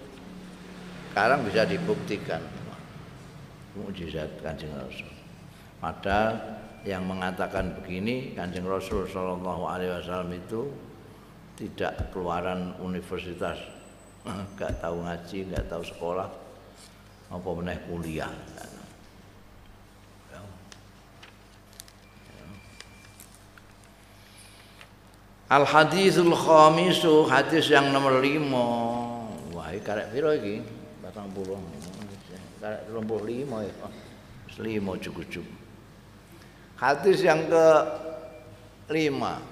sekarang 1.12 1.43
bisa 1.43 1.67
dibuktikan 1.67 2.39
mukjizat 3.76 4.30
Kanjeng 4.39 4.72
Rasul. 4.78 5.12
Padahal 5.84 6.39
yang 6.88 7.04
mengatakan 7.04 7.76
begini 7.82 8.32
Kanjeng 8.38 8.63
Rasul 8.63 9.04
Shallallahu 9.10 9.63
Alaihi 9.67 9.91
Wasallam 10.00 10.32
itu 10.32 10.72
tidak 11.60 12.15
keluaran 12.15 12.78
universitas, 12.80 13.60
nggak 14.56 14.80
tahu 14.80 15.04
ngaji, 15.04 15.39
nggak 15.52 15.65
tahu 15.67 15.84
sekolah, 15.84 16.30
apa 17.34 17.50
meneh 17.60 17.78
kuliah. 17.91 18.32
Al 25.49 25.65
hadisul 25.65 26.33
khamisu 26.33 27.25
hadis 27.25 27.73
yang 27.73 27.89
nomor 27.89 28.21
lima. 28.21 28.65
Wah, 29.49 29.73
karek 29.81 30.13
piro 30.13 30.29
iki? 30.33 30.62
patang 31.01 31.29
puluh. 31.33 31.57
Romboh 32.93 33.25
lima 33.25 33.65
ya. 33.65 33.73
Lima 34.62 34.93
cukup 34.99 35.25
cukup 35.31 35.59
hadis 36.79 37.19
yang 37.19 37.43
ke 37.51 37.67
lima 38.88 39.43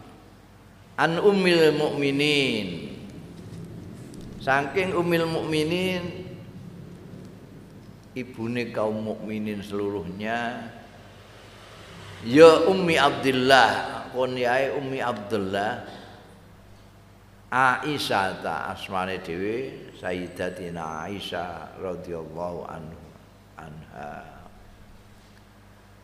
an 0.95 1.19
umil 1.19 1.75
mukminin 1.75 2.95
saking 4.39 4.95
umil 4.95 5.27
mukminin 5.27 6.23
ibune 8.15 8.71
kaum 8.71 9.11
mukminin 9.11 9.59
seluruhnya 9.59 10.71
ya 12.23 12.63
ummi 12.71 12.95
abdillah 12.95 13.96
kon 14.11 14.35
yae 14.35 14.71
ummi 14.75 14.99
abdullah 15.03 15.83
Aisyah 17.47 18.43
ta 18.43 18.75
asmane 18.75 19.23
dhewe 19.23 19.87
Sayyidatina 19.95 21.07
Aisyah 21.07 21.79
radhiyallahu 21.79 22.67
anhu 22.67 22.99
anha. 23.55 24.19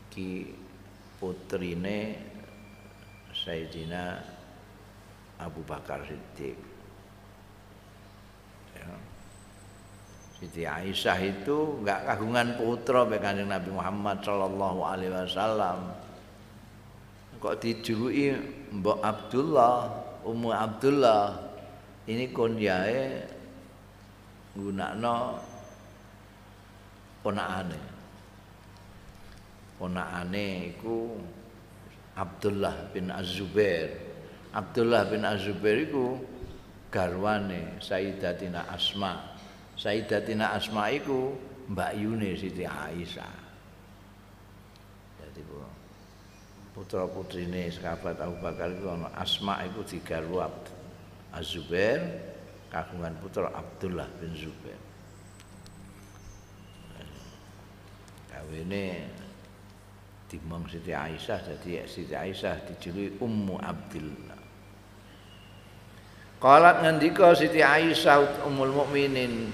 Ki 0.08 0.56
putrine 1.20 2.16
Sayyidina 3.36 4.24
Abu 5.44 5.60
Bakar 5.68 6.00
Siddiq. 6.08 6.56
Ya. 8.80 8.88
Siti 10.39 10.63
Aisyah 10.63 11.20
itu 11.20 11.84
enggak 11.84 12.08
kagungan 12.08 12.56
putra 12.56 13.04
Kanjeng 13.20 13.52
Nabi 13.52 13.68
Muhammad 13.68 14.24
sallallahu 14.24 14.80
alaihi 14.80 15.12
wasallam 15.12 15.92
kok 17.43 17.60
dijuluki 17.60 18.32
Mbok 18.71 19.03
Abdullah 19.03 19.91
Ummu 20.23 20.56
Abdullah. 20.56 21.51
Ini 22.08 22.32
konjae 22.32 23.27
gunakno 24.56 25.39
ponakane. 27.19 27.79
Ponakane 29.75 30.71
iku 30.71 31.19
Abdullah 32.15 32.88
bin 32.95 33.12
Az-Zubair. 33.12 33.91
Abdullah 34.56 35.12
bin 35.12 35.27
Az-Zubair 35.27 35.84
iku 35.84 36.23
garwane 36.88 37.84
Sayyidatina 37.84 38.63
Asma. 38.71 39.36
Sayyidatina 39.75 40.56
Asma 40.56 40.88
iku 40.95 41.36
Mbak 41.67 41.91
Yune 41.99 42.36
Siti 42.39 42.63
Aisyah 42.63 43.43
jadi 45.34 45.49
putra 46.73 47.05
putrine 47.05 47.69
sahabat 47.69 48.17
Abu 48.17 48.36
Bakar 48.41 48.73
itu 48.73 48.89
Asma 49.13 49.62
itu 49.62 49.81
digarwa 49.86 50.49
Az-Zubair 51.33 52.01
kagungan 52.73 53.13
putra 53.21 53.53
Abdullah 53.53 54.09
bin 54.17 54.33
Zubair. 54.33 54.81
Kawene 58.33 59.05
timang 60.25 60.65
Siti 60.65 60.89
Aisyah 60.89 61.38
jadi 61.45 61.86
Siti 61.86 62.17
Aisyah 62.17 62.65
dijuluki 62.65 63.21
Ummu 63.21 63.62
Abdillah. 63.62 64.41
Qalat 66.41 66.81
ngendika 66.81 67.38
Siti 67.38 67.62
Aisyah 67.62 68.45
Ummul 68.49 68.73
Mukminin 68.73 69.53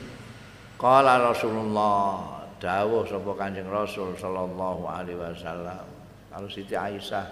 Qala 0.80 1.20
Rasulullah 1.20 2.40
dawuh 2.64 3.04
sapa 3.04 3.36
Kanjeng 3.36 3.68
Rasul 3.68 4.16
sallallahu 4.16 4.88
alaihi 4.88 5.20
wasallam. 5.20 5.89
Kalau 6.30 6.48
Siti 6.48 6.78
Aisyah 6.78 7.26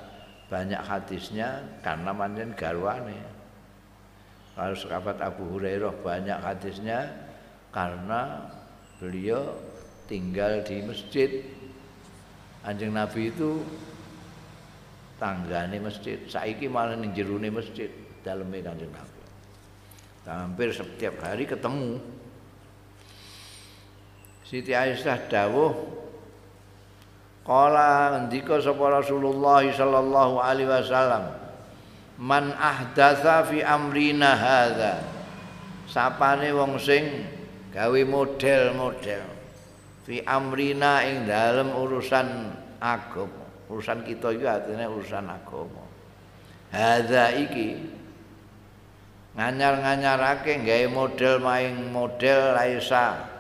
banyak 0.50 0.82
hadisnya 0.82 1.62
karena 1.86 2.12
manjen 2.16 2.52
garwane. 2.58 3.20
Kalau 4.58 4.74
sahabat 4.74 5.22
Abu 5.22 5.54
Hurairah 5.54 5.94
banyak 6.02 6.40
hadisnya 6.42 7.14
karena 7.70 8.50
beliau 8.98 9.54
tinggal 10.10 10.66
di 10.66 10.82
masjid. 10.82 11.30
Anjing 12.66 12.90
Nabi 12.90 13.30
itu 13.30 13.62
tanggane 15.22 15.78
masjid. 15.78 16.18
Saiki 16.26 16.66
malah 16.66 16.98
ning 16.98 17.14
jerone 17.14 17.54
masjid 17.54 17.92
daleme 18.26 18.66
Kanjeng 18.66 18.90
Nabi. 18.90 19.22
Hampir 20.28 20.74
setiap 20.74 21.22
hari 21.24 21.48
ketemu. 21.48 22.02
Siti 24.44 24.72
Aisyah 24.76 25.28
dawuh 25.28 25.72
Kala 27.48 28.12
ngendika 28.12 28.60
sapa 28.60 29.00
Rasulullah 29.00 29.64
sallallahu 29.64 30.36
alaihi 30.44 30.68
wasallam 30.68 31.32
man 32.20 32.52
ahdatsa 32.60 33.48
fi 33.48 33.64
amrina 33.64 34.36
hadza. 34.36 35.00
Sapane 35.88 36.52
wong 36.52 36.76
sing 36.76 37.24
gawe 37.72 38.02
model-model 38.04 39.24
fi 40.04 40.20
amrina 40.28 41.08
ing 41.08 41.24
dalem 41.24 41.72
urusan 41.72 42.52
agama. 42.84 43.48
Urusan 43.72 44.04
kita 44.04 44.36
iki 44.36 44.44
artinya 44.44 44.92
urusan 44.92 45.32
agama. 45.32 45.88
Hadza 46.76 47.32
iki 47.32 47.80
nganyar-nganyarake 49.40 50.68
gawe 50.68 50.88
model 50.92 51.40
maing 51.40 51.96
model 51.96 52.60
laisa 52.60 53.37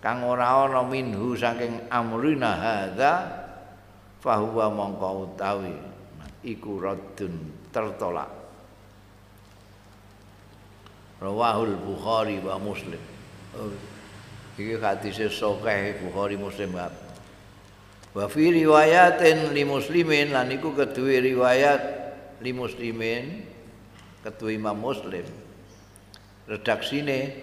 kang 0.00 0.24
ora 0.24 0.64
ana 0.64 0.80
minhu 0.84 1.36
saking 1.36 1.88
amrina 1.92 2.56
hadza 2.56 3.12
fahuwa 4.24 4.72
mongko 4.72 5.08
utawi 5.28 5.76
iku 6.44 6.80
raddun 6.80 7.36
tertolak. 7.68 8.32
Rawahul 11.20 11.76
Bukhari 11.76 12.40
wa 12.40 12.56
Muslim. 12.56 13.00
Iki 14.56 14.80
hadis 14.80 15.20
sahih 15.20 16.00
Bukhari 16.00 16.40
Muslim 16.40 16.72
Wa 18.10 18.26
fi 18.26 18.50
riwayatin 18.50 19.54
li 19.54 19.62
muslimin 19.62 20.34
lan 20.34 20.50
iku 20.50 20.74
kedue 20.74 21.22
riwayat 21.22 21.82
li 22.42 22.50
muslimin 22.50 23.46
kedue 24.24 24.56
Imam 24.58 24.74
Muslim. 24.80 25.22
Redaksine 26.50 27.36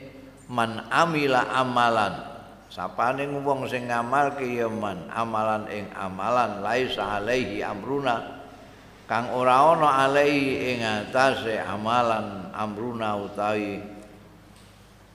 man 0.51 0.91
amila 0.91 1.47
amalan 1.55 2.36
sapane 2.77 3.25
wong 3.25 3.65
sing 3.65 3.89
ngamalke 3.89 4.45
ya 4.45 4.69
man 4.69 5.09
amalan 5.09 5.65
ing 5.73 5.89
amalan 5.97 6.61
laisa 6.61 7.17
alaihi 7.17 7.65
amruna. 7.65 8.37
Kang 9.09 9.33
ora 9.33 9.73
ana 9.73 10.05
alaihi 10.05 10.77
ing 10.77 10.85
atase 10.85 11.57
amalan 11.57 12.53
amruna 12.53 13.17
utawi 13.17 13.81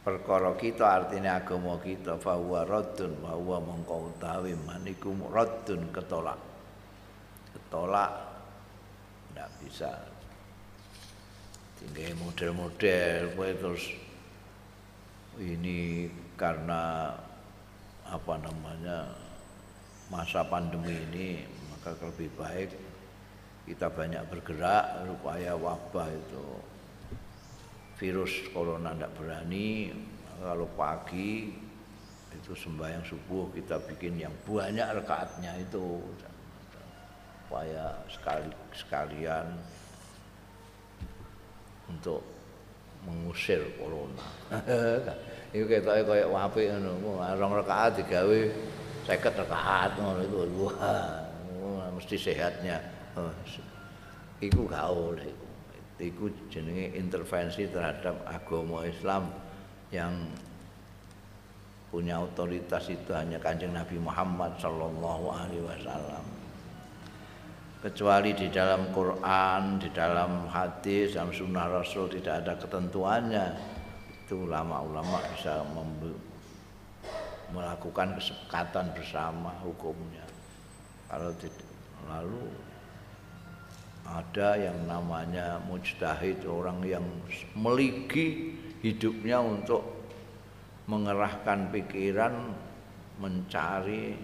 perkara 0.03 0.59
kita 0.59 1.07
artinya 1.07 1.39
agama 1.39 1.79
kita 1.79 2.19
fahuwa 2.19 2.67
raddun 2.67 3.15
wa 3.23 3.39
mongko 3.63 4.11
utawi 4.11 4.59
maniku 4.67 5.15
raddun 5.31 5.87
ketolak. 5.95 6.41
Ketolak 7.55 8.11
ndak 9.39 9.51
bisa. 9.63 9.93
Tinggal 11.79 12.15
model-model 12.19 13.39
terus 13.39 13.85
ini 15.39 16.07
karena 16.39 17.11
apa 18.09 18.35
namanya 18.43 19.11
masa 20.11 20.45
pandemi 20.47 20.97
ini 21.13 21.29
maka 21.71 21.95
lebih 22.03 22.31
baik 22.37 22.71
kita 23.67 23.87
banyak 23.87 24.23
bergerak 24.27 25.07
supaya 25.07 25.55
wabah 25.55 26.09
itu 26.11 26.47
virus 28.03 28.33
corona 28.51 28.91
tidak 28.95 29.15
berani 29.15 29.95
kalau 30.43 30.67
pagi 30.75 31.55
itu 32.33 32.53
sembahyang 32.57 33.05
subuh 33.07 33.47
kita 33.55 33.79
bikin 33.87 34.19
yang 34.19 34.35
banyak 34.43 34.89
rekaatnya 34.99 35.53
itu 35.63 36.03
supaya 37.47 37.93
sekali 38.09 38.49
sekalian 38.73 39.47
untuk 41.93 42.25
mengusir 43.05 43.61
corona. 43.77 44.27
Iku 45.53 45.69
ketoke 45.69 46.01
koyo 46.09 46.33
apik 46.33 46.73
ngono. 46.73 47.21
Rong 47.37 47.53
rakaat 47.61 48.01
digawe 48.01 48.41
50 49.05 49.41
rakaat 49.45 50.01
ngono 50.01 50.21
itu. 50.25 50.37
Wah, 50.57 51.93
mesti 51.93 52.17
sehatnya. 52.17 52.81
Iku 54.41 54.65
gak 54.65 54.89
oleh 54.89 55.29
iku. 55.29 55.47
Iku 56.03 56.25
jenenge 56.49 56.97
intervensi 56.99 57.69
terhadap 57.69 58.25
agama 58.27 58.83
Islam 58.89 59.29
yang 59.93 60.11
punya 61.93 62.17
otoritas 62.17 62.89
itu 62.89 63.13
hanya 63.13 63.37
kanjeng 63.37 63.77
Nabi 63.77 64.01
Muhammad 64.01 64.57
Sallallahu 64.57 65.27
Alaihi 65.29 65.61
Wasallam 65.61 66.25
kecuali 67.83 68.31
di 68.33 68.47
dalam 68.47 68.95
Quran, 68.95 69.83
di 69.83 69.91
dalam 69.91 70.47
hadis, 70.47 71.19
dalam 71.19 71.35
sunnah 71.35 71.67
Rasul 71.67 72.07
tidak 72.07 72.47
ada 72.47 72.55
ketentuannya 72.55 73.47
itu 74.33 74.49
ulama-ulama 74.49 75.21
bisa 75.37 75.61
melakukan 77.53 78.17
kesepakatan 78.17 78.89
bersama 78.97 79.53
hukumnya. 79.61 80.25
Kalau 81.05 81.37
tidak 81.37 81.69
lalu 82.09 82.49
ada 84.09 84.57
yang 84.57 84.89
namanya 84.89 85.61
mujtahid 85.69 86.49
orang 86.49 86.81
yang 86.81 87.05
meligi 87.53 88.57
hidupnya 88.81 89.45
untuk 89.45 89.85
mengerahkan 90.89 91.69
pikiran 91.69 92.57
mencari 93.21 94.17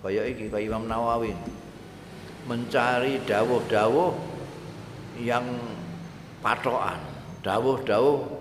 kaya 0.00 0.32
iki 0.32 0.48
kaya 0.48 0.64
Imam 0.64 0.88
Nawawi. 0.88 1.36
Mencari 2.48 3.20
dawuh-dawuh 3.28 4.16
yang 5.20 5.44
patokan 6.40 7.04
dawuh-dawuh 7.44 8.33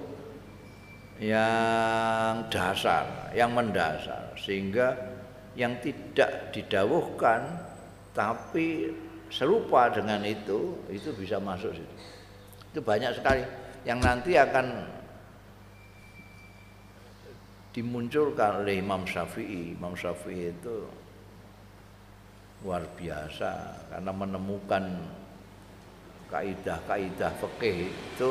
yang 1.24 2.52
dasar, 2.52 3.32
yang 3.32 3.56
mendasar 3.56 4.36
sehingga 4.36 4.92
yang 5.56 5.80
tidak 5.80 6.52
didawuhkan 6.52 7.48
tapi 8.12 8.92
serupa 9.32 9.88
dengan 9.88 10.20
itu 10.28 10.76
itu 10.92 11.16
bisa 11.16 11.40
masuk 11.40 11.72
situ. 11.72 11.96
Itu 12.76 12.84
banyak 12.84 13.16
sekali 13.16 13.42
yang 13.88 14.04
nanti 14.04 14.36
akan 14.36 14.84
dimunculkan 17.72 18.68
oleh 18.68 18.84
Imam 18.84 19.08
Syafi'i. 19.08 19.80
Imam 19.80 19.96
Syafi'i 19.96 20.52
itu 20.52 20.86
luar 22.68 22.84
biasa 23.00 23.52
karena 23.96 24.12
menemukan 24.12 24.84
kaidah-kaidah 26.28 27.32
fikih 27.40 27.88
itu 27.90 28.30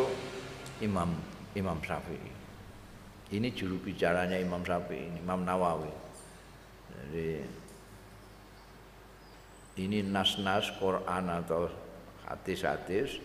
Imam 0.85 1.09
Imam 1.57 1.81
Syafi'i. 1.81 2.32
Ini 3.33 3.49
juru 3.57 3.81
bicaranya 3.81 4.37
Imam 4.37 4.61
Syafi'i, 4.61 5.09
Imam 5.16 5.40
Nawawi. 5.49 5.88
Jadi 6.92 7.40
ini 9.81 10.05
nas-nas 10.05 10.68
Quran 10.77 11.33
atau 11.33 11.64
hadis-hadis 12.29 13.16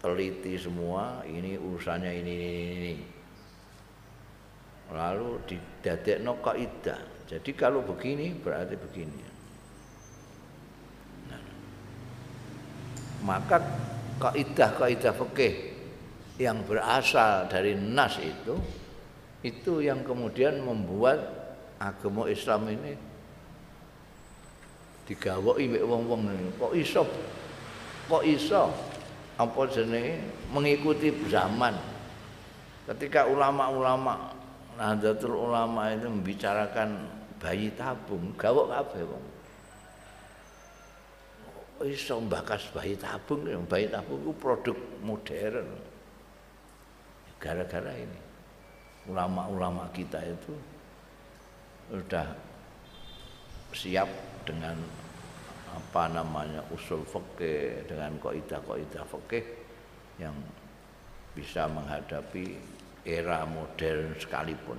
teliti 0.00 0.56
semua 0.60 1.24
ini 1.24 1.56
urusannya 1.56 2.12
ini 2.12 2.32
ini 2.32 2.48
ini 2.80 2.94
lalu 4.92 5.40
didadekno 5.44 6.40
kaidah. 6.40 7.28
Jadi 7.28 7.50
kalau 7.56 7.80
begini 7.84 8.36
berarti 8.36 8.76
begini. 8.76 9.20
Nah, 11.28 11.40
maka 13.24 13.60
kaidah 14.20 14.70
kaidah 14.76 15.12
fikih 15.12 15.73
yang 16.34 16.66
berasal 16.66 17.46
dari 17.46 17.78
nas 17.78 18.18
itu 18.18 18.58
itu 19.44 19.84
yang 19.84 20.02
kemudian 20.02 20.58
membuat 20.64 21.20
agama 21.78 22.26
Islam 22.26 22.66
ini 22.72 22.96
digawai 25.04 25.60
mek 25.68 25.84
wong-wong 25.84 26.24
kok 26.56 26.72
iso? 26.72 27.04
Kok 28.08 28.24
iso? 28.24 28.72
Apa 29.36 29.68
jenenge? 29.68 30.24
Mengikuti 30.48 31.12
zaman. 31.28 31.76
Ketika 32.88 33.28
ulama-ulama 33.28 34.32
Nahdlatul 34.74 35.38
Ulama 35.38 35.92
itu 35.94 36.10
membicarakan 36.10 37.04
bayi 37.38 37.70
tabung 37.76 38.34
gawok 38.34 38.66
kabeh 38.74 39.02
wong. 39.06 39.24
Iso 41.84 42.16
mbakas 42.18 42.72
bayi 42.72 42.96
tabung? 42.96 43.44
Bayi 43.68 43.92
tabung 43.92 44.24
itu 44.24 44.32
produk 44.40 44.78
modern 45.04 45.93
gara-gara 47.44 47.92
ini 47.92 48.20
ulama-ulama 49.04 49.92
kita 49.92 50.16
itu 50.24 50.56
sudah 51.92 52.24
siap 53.76 54.08
dengan 54.48 54.80
apa 55.76 56.08
namanya 56.08 56.64
usul 56.72 57.04
fikih 57.04 57.84
dengan 57.84 58.16
kaidah-kaidah 58.16 59.04
fikih 59.04 59.44
yang 60.16 60.32
bisa 61.36 61.66
menghadapi 61.68 62.56
era 63.04 63.44
modern 63.44 64.14
sekalipun. 64.16 64.78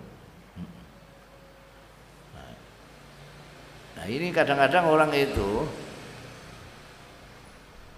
Nah, 2.34 2.54
nah 4.00 4.06
ini 4.08 4.32
kadang-kadang 4.32 4.88
orang 4.90 5.12
itu 5.14 5.68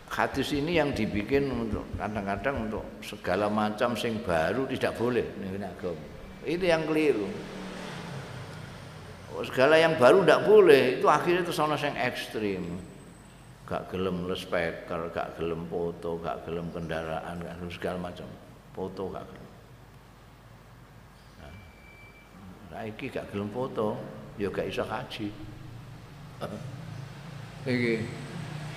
hadis 0.07 0.55
ini 0.55 0.79
yang 0.79 0.95
dibikin 0.95 1.51
untuk 1.51 1.83
kadang-kadang 1.99 2.67
untuk 2.67 2.83
segala 3.03 3.51
macam 3.51 3.93
sing 3.99 4.23
baru 4.23 4.63
tidak 4.71 4.95
boleh 4.95 5.25
ini 5.43 5.59
agama. 5.59 6.03
Itu 6.47 6.63
yang 6.63 6.87
keliru. 6.87 7.27
Oh, 9.35 9.43
segala 9.43 9.75
yang 9.77 9.99
baru 9.99 10.23
tidak 10.23 10.41
boleh 10.47 10.97
itu 10.97 11.05
akhirnya 11.05 11.43
itu 11.43 11.53
sana 11.53 11.75
yang 11.77 11.93
ekstrim. 11.99 12.63
Gak 13.67 13.91
gelem 13.91 14.31
les 14.31 14.39
speaker, 14.39 15.11
gak 15.11 15.35
gelem 15.35 15.67
foto, 15.67 16.15
gak 16.23 16.47
gelem 16.47 16.71
kendaraan, 16.71 17.35
gak 17.43 17.53
gelem 17.59 17.71
segala 17.75 17.97
macam. 17.99 18.25
Foto 18.71 19.11
gak 19.11 19.27
gelem. 19.27 19.47
Nah, 21.37 21.53
nah 22.71 22.81
iki 22.87 23.11
gak 23.11 23.27
gelem 23.29 23.51
foto, 23.51 23.99
ya 24.39 24.47
gak 24.47 24.71
iso 24.71 24.87
haji. 24.87 25.27
Iki 27.67 27.93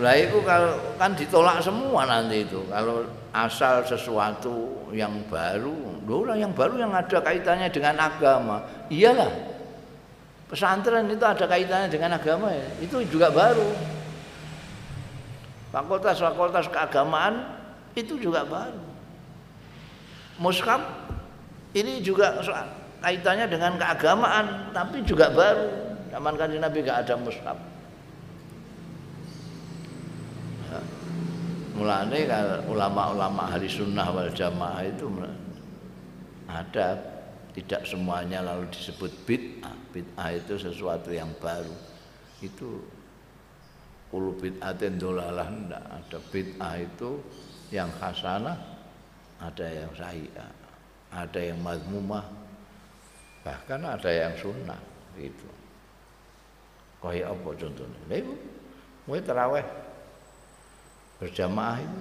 lah 0.00 0.16
itu 0.16 0.40
kalau 0.48 0.80
kan 0.96 1.12
ditolak 1.12 1.60
semua 1.60 2.08
nanti 2.08 2.48
itu. 2.48 2.64
Kalau 2.72 3.04
asal 3.36 3.84
sesuatu 3.84 4.88
yang 4.96 5.12
baru, 5.28 6.00
orang 6.08 6.40
yang 6.40 6.52
baru 6.56 6.80
yang 6.80 6.92
ada 6.96 7.20
kaitannya 7.20 7.68
dengan 7.68 8.00
agama. 8.00 8.64
Iyalah. 8.88 9.28
Pesantren 10.48 11.06
itu 11.06 11.20
ada 11.22 11.44
kaitannya 11.44 11.92
dengan 11.92 12.16
agama 12.16 12.48
ya. 12.48 12.66
Itu 12.80 13.04
juga 13.12 13.28
baru. 13.28 13.70
Fakultas-fakultas 15.70 16.72
keagamaan 16.72 17.60
itu 17.92 18.16
juga 18.16 18.42
baru. 18.48 18.82
Muskam 20.40 20.80
ini 21.76 22.00
juga 22.00 22.40
kaitannya 23.04 23.46
dengan 23.52 23.76
keagamaan 23.76 24.72
tapi 24.72 25.04
juga 25.04 25.28
baru. 25.28 25.68
Zaman 26.10 26.34
kanjeng 26.34 26.64
Nabi 26.64 26.82
gak 26.82 27.06
ada 27.06 27.14
mushaf. 27.20 27.69
Mulane 31.80 32.28
ulama-ulama 32.68 33.56
hari 33.56 33.64
sunnah 33.64 34.12
wal 34.12 34.28
jamaah 34.36 34.84
itu 34.84 35.08
ada 36.44 37.00
tidak 37.56 37.88
semuanya 37.88 38.44
lalu 38.44 38.68
disebut 38.68 39.08
bid'ah. 39.24 39.72
Bid'ah 39.88 40.28
itu 40.36 40.60
sesuatu 40.60 41.08
yang 41.08 41.32
baru. 41.40 41.72
Itu 42.44 42.84
Kulu 44.10 44.34
bid'atin 44.42 44.98
dolalah 44.98 45.46
enggak 45.46 45.86
ada 45.86 46.18
bid'ah 46.34 46.82
itu 46.82 47.22
yang 47.70 47.86
hasanah 48.02 48.58
ada 49.38 49.66
yang 49.70 49.90
sahihah 49.94 50.50
ada 51.14 51.38
yang 51.38 51.62
mazmumah 51.62 52.26
bahkan 53.46 53.78
ada 53.86 54.10
yang 54.10 54.34
sunnah 54.34 54.82
itu 55.14 55.46
kaya 56.98 57.30
apa 57.30 57.48
contohnya 57.54 57.98
ibu 58.10 58.34
mau 59.06 59.14
terawih 59.22 59.62
berjamaah 61.20 61.78
itu. 61.84 62.00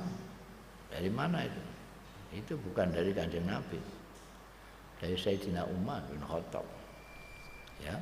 Dari 0.90 1.12
mana 1.12 1.46
itu? 1.46 1.62
Itu 2.34 2.54
bukan 2.58 2.90
dari 2.90 3.12
kanjeng 3.12 3.46
Nabi. 3.46 3.78
Dari 4.98 5.14
Sayyidina 5.14 5.68
Umar 5.68 6.02
bin 6.08 6.24
Khattab. 6.24 6.66
Ya. 7.84 8.00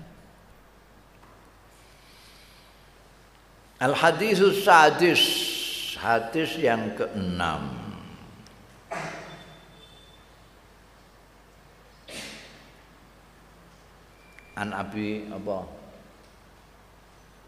Al 3.82 3.97
hadisus 3.97 4.63
sadis. 4.63 5.22
Hadis 5.97 6.53
yang 6.61 6.93
keenam. 6.93 7.74
An 14.57 14.74
Abi 14.74 15.26
apa? 15.30 15.65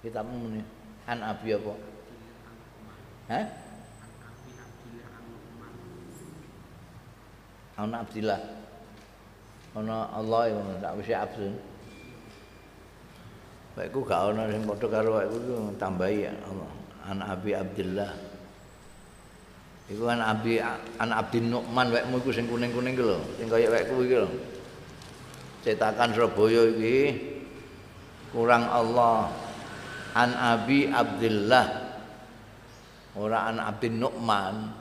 Kita 0.02 0.22
ini. 0.22 0.62
An 1.10 1.20
Abi 1.26 1.50
apa? 1.58 1.74
Hah? 3.30 3.46
An 7.80 7.96
Abdillah. 7.96 8.42
Ana 9.72 10.12
Allah 10.12 10.52
yang 10.52 10.68
tak 10.84 11.00
wis 11.00 11.16
absen. 11.16 11.56
Baikku 13.80 14.04
gak 14.04 14.36
ana 14.36 14.52
sing 14.52 14.68
padha 14.68 14.88
karo 14.92 15.16
awakku 15.16 15.72
tambahi 15.80 16.28
Allah. 16.28 16.72
An 17.08 17.24
Abi 17.24 17.56
Abdillah. 17.56 18.12
Iku 19.88 20.04
an 20.12 20.20
Abi 20.20 20.60
an 20.60 21.10
Abdin 21.16 21.48
Nu'man 21.48 21.88
wekmu 21.88 22.20
iku 22.20 22.36
sing 22.36 22.52
kuning-kuning 22.52 23.00
iki 23.00 23.02
lho, 23.08 23.18
sing 23.40 23.48
kaya 23.48 23.72
wekku 23.72 24.04
iki 24.04 24.18
lho. 24.20 24.30
Cetakan 25.64 26.12
Surabaya 26.12 26.68
iki 26.76 26.98
kurang 28.36 28.68
Allah. 28.68 29.32
An 30.20 30.36
Abi 30.36 30.92
Abdillah. 30.92 31.68
Ora 33.16 33.48
an 33.48 33.64
Abdin 33.64 34.04
Nu'man. 34.04 34.76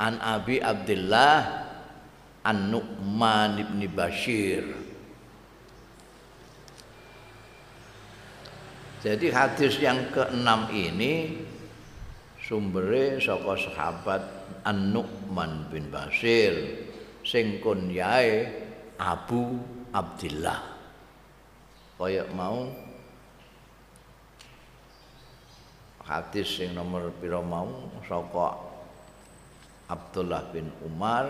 An 0.00 0.16
Abi 0.24 0.64
Abdillah 0.64 1.68
An 2.44 2.72
Nu'man 2.72 3.60
ibni 3.60 3.86
Bashir. 3.90 4.90
Jadi 9.00 9.32
hadis 9.32 9.80
yang 9.80 10.12
keenam 10.12 10.68
ini 10.76 11.40
sumbernya 12.36 13.16
saka 13.16 13.56
sahabat 13.56 14.22
An-Nu'man 14.60 15.72
bin 15.72 15.88
Basir 15.88 16.84
sing 17.24 17.64
kunyae 17.64 18.44
Abu 19.00 19.56
Abdillah. 19.96 20.60
Kaya 21.96 22.28
mau 22.36 22.68
hadis 26.04 26.60
sing 26.60 26.76
nomor 26.76 27.08
pira 27.24 27.40
mau 27.40 27.88
saka 28.04 28.60
Abdullah 29.88 30.44
bin 30.52 30.68
Umar 30.84 31.24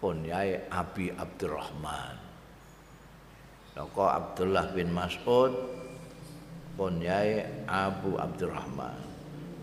kunyae 0.00 0.66
Abi 0.72 1.12
Abdurrahman. 1.12 2.16
Saka 3.76 4.06
Abdullah 4.16 4.72
bin 4.72 4.88
Mas'ud 4.90 5.52
kunyai 6.80 7.44
Abu 7.68 8.16
Abdurrahman. 8.16 8.96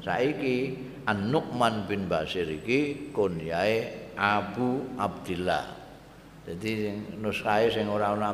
Saiki 0.05 0.77
An-Nu'man 1.09 1.89
bin 1.89 2.05
Basir 2.05 2.45
iki 2.45 3.11
kunyai 3.11 4.13
Abu 4.13 4.85
Abdillah. 5.01 5.65
Jadi 6.47 6.95
nuskahe 7.19 7.67
sing 7.73 7.91
ora 7.91 8.15
ana 8.15 8.31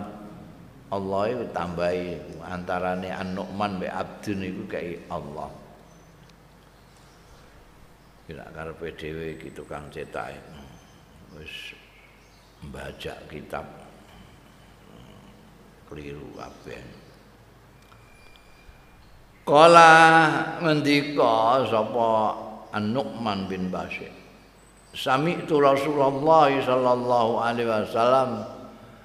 Allah 0.93 1.23
itu 1.33 1.45
tambahi 1.49 2.19
antarane 2.45 3.09
An-Nu'man 3.09 3.81
mbek 3.81 3.89
Abdun 3.89 4.39
iku 4.45 4.63
kayak 4.69 5.01
Allah. 5.09 5.49
Kira 8.29 8.45
karepe 8.53 8.93
dhewe 8.93 9.35
iki 9.39 9.49
tukang 9.51 9.89
cetak 9.89 10.37
wis 11.33 11.73
membaca 12.63 13.13
kitab 13.27 13.67
keliru 15.91 16.31
kabeh. 16.39 16.79
Kala 19.43 19.91
ngendika 20.63 21.67
sapa 21.67 22.09
An-Nu'man 22.71 23.51
bin 23.51 23.67
Bashir. 23.67 24.09
Sami 24.95 25.35
itu 25.43 25.59
Rasulullah 25.59 26.47
sallallahu 26.47 27.33
alaihi 27.43 27.67
wasallam. 27.67 28.47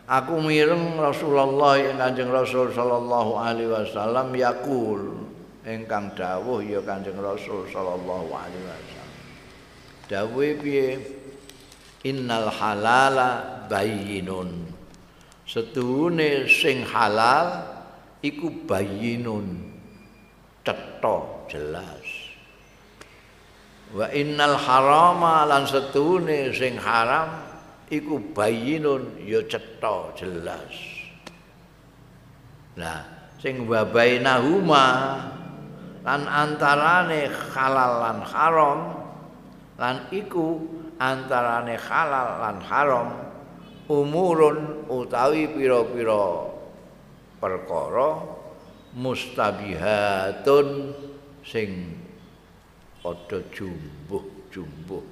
Aku 0.09 0.41
mireng 0.41 0.97
Rasulullah 0.97 1.77
yang 1.77 2.01
Kanjeng 2.01 2.33
Rasul 2.33 2.73
sallallahu 2.73 3.37
alaihi 3.37 3.69
wasallam 3.69 4.33
yakul 4.33 5.21
ingkang 5.69 6.15
dawuh 6.17 6.65
ya 6.65 6.81
Kanjeng 6.81 7.19
Rasul 7.21 7.69
sallallahu 7.69 8.31
alaihi 8.33 8.65
wasallam. 8.65 9.17
Dawuhe 10.09 10.51
piye? 10.57 11.18
Innal 12.09 12.49
halala 12.49 13.31
bayyinun. 13.69 14.65
Setuhune 15.45 16.49
sing 16.49 16.89
halal 16.89 17.69
iku 18.25 18.49
bayyinun. 18.65 19.77
Cetha 20.65 21.17
jelas. 21.53 22.29
Wa 23.89 24.13
innal 24.13 24.57
harama 24.61 25.49
lan 25.49 25.65
setune 25.65 26.53
sing 26.53 26.77
haram 26.77 27.41
iku 27.89 28.21
bayinun 28.37 29.17
ya 29.25 29.41
cetha 29.49 30.13
jelas. 30.13 30.77
Nah 32.77 33.01
sing 33.41 33.65
wabainahuma 33.65 34.87
lan 36.05 36.23
antarane 36.29 37.33
halal 37.57 37.93
lan 38.05 38.19
haram 38.29 38.79
lan 39.81 39.97
iku 40.13 40.61
antarane 40.99 41.79
halal 41.79 42.29
lan 42.43 42.59
haram 42.63 43.09
umurun 43.87 44.85
utawi 44.91 45.49
pira-pira 45.49 46.51
perkara 47.39 48.19
mustabihatun 48.99 50.93
sing 51.47 51.97
padha 53.01 53.39
jumbuh-jumbuh. 53.55 55.07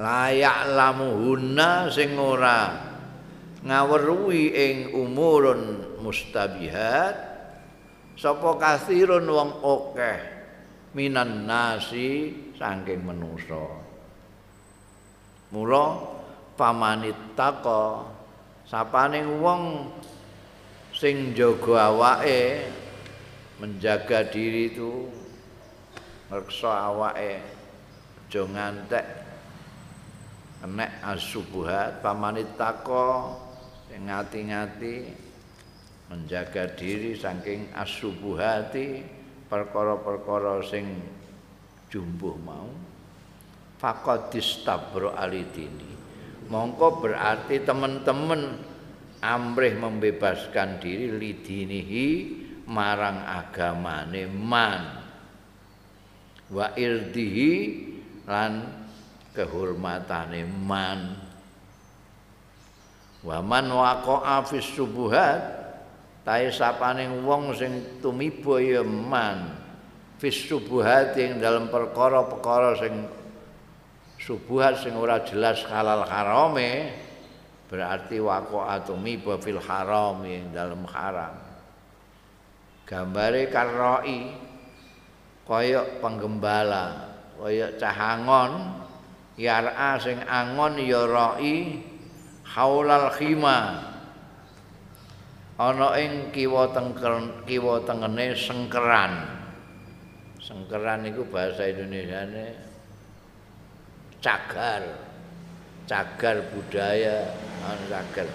Layak 0.00 0.72
lamuhuna 0.72 1.92
sing 1.92 2.16
ora 2.16 2.72
ngaweruhi 3.62 4.42
ing 4.56 4.76
umurun 4.96 5.94
mustabihat 6.00 7.14
sapa 8.16 8.56
kasirun 8.56 9.28
wong 9.28 9.60
akeh 9.60 10.18
minan 10.96 11.44
nasi 11.44 12.32
saking 12.62 13.02
manusa 13.02 13.66
mula 15.50 15.98
pamanit 16.54 17.18
taka 17.34 18.06
sapane 18.70 19.26
wong 19.42 19.90
sing 20.94 21.34
jaga 21.34 21.90
awake 21.90 22.70
menjaga 23.58 24.30
diri 24.30 24.70
itu 24.70 25.10
ngreksa 26.30 26.94
awake 26.94 27.42
aja 28.32 28.42
ngantek 28.48 29.06
enek 30.64 30.92
asubuhat 31.04 32.00
pamanitako 32.00 33.36
sing 33.90 34.08
ngati-ngati 34.08 34.96
menjaga 36.08 36.72
diri 36.72 37.12
saking 37.12 37.68
asubuhati 37.76 39.04
perkara-perkara 39.52 40.64
sing 40.64 40.96
jumbuh 41.92 42.40
mau 42.40 42.72
faqadis 43.76 44.64
tabro 44.64 45.12
alidini. 45.12 45.92
Mongko 46.48 47.04
berarti 47.04 47.60
teman-teman 47.60 48.56
amrih 49.20 49.76
membebaskan 49.76 50.80
diri 50.80 51.12
lidinihi 51.12 52.08
marang 52.72 53.20
agamane 53.28 54.24
man. 54.32 54.82
Wa 56.48 56.72
irdihi 56.72 57.52
lan 58.24 58.52
kehormatane 59.36 60.48
man. 60.48 61.00
Wa 63.22 63.38
man 63.38 63.70
waqa'a 63.70 64.42
fis 64.48 64.66
subuhat 64.66 65.40
tahe 66.26 66.50
sapaning 66.50 67.22
wong 67.22 67.54
sing 67.54 68.02
tumiba 68.02 68.58
ya 68.58 68.82
man 68.82 69.61
fis 70.22 70.46
subuhat 70.46 71.18
ing 71.18 71.42
dalam 71.42 71.66
perkara-perkara 71.66 72.78
sing 72.78 72.94
subuhat 74.22 74.78
sing 74.78 74.94
ora 74.94 75.18
jelas 75.26 75.66
halal 75.66 76.06
harame 76.06 76.94
berarti 77.66 78.22
waqa'atu 78.22 78.94
miba 78.94 79.34
fil 79.42 79.58
haram 79.58 80.22
ing 80.22 80.54
dalam 80.54 80.86
haram. 80.86 81.34
Gambare 82.86 83.50
karoi 83.50 84.30
kaya 85.42 85.98
penggembala 85.98 87.18
kaya 87.42 87.74
cahangon 87.74 88.78
yar'a 89.34 89.98
sing 89.98 90.22
angon 90.22 90.78
ya 90.86 91.02
roi 91.02 91.82
haulal 92.46 93.10
khima. 93.18 93.90
Ana 95.58 95.98
ing 95.98 96.30
kiwa 96.30 96.70
tengker 96.70 97.42
kiwa 97.42 97.82
tengene 97.82 98.38
sengkeran 98.38 99.41
sengkeran 100.42 101.06
iku 101.06 101.22
bahasa 101.30 101.70
Indonesiane 101.70 102.58
cagar. 104.18 104.82
Cagar 105.82 106.46
budaya 106.54 107.34
ana 107.62 107.84
cagar. 107.90 108.28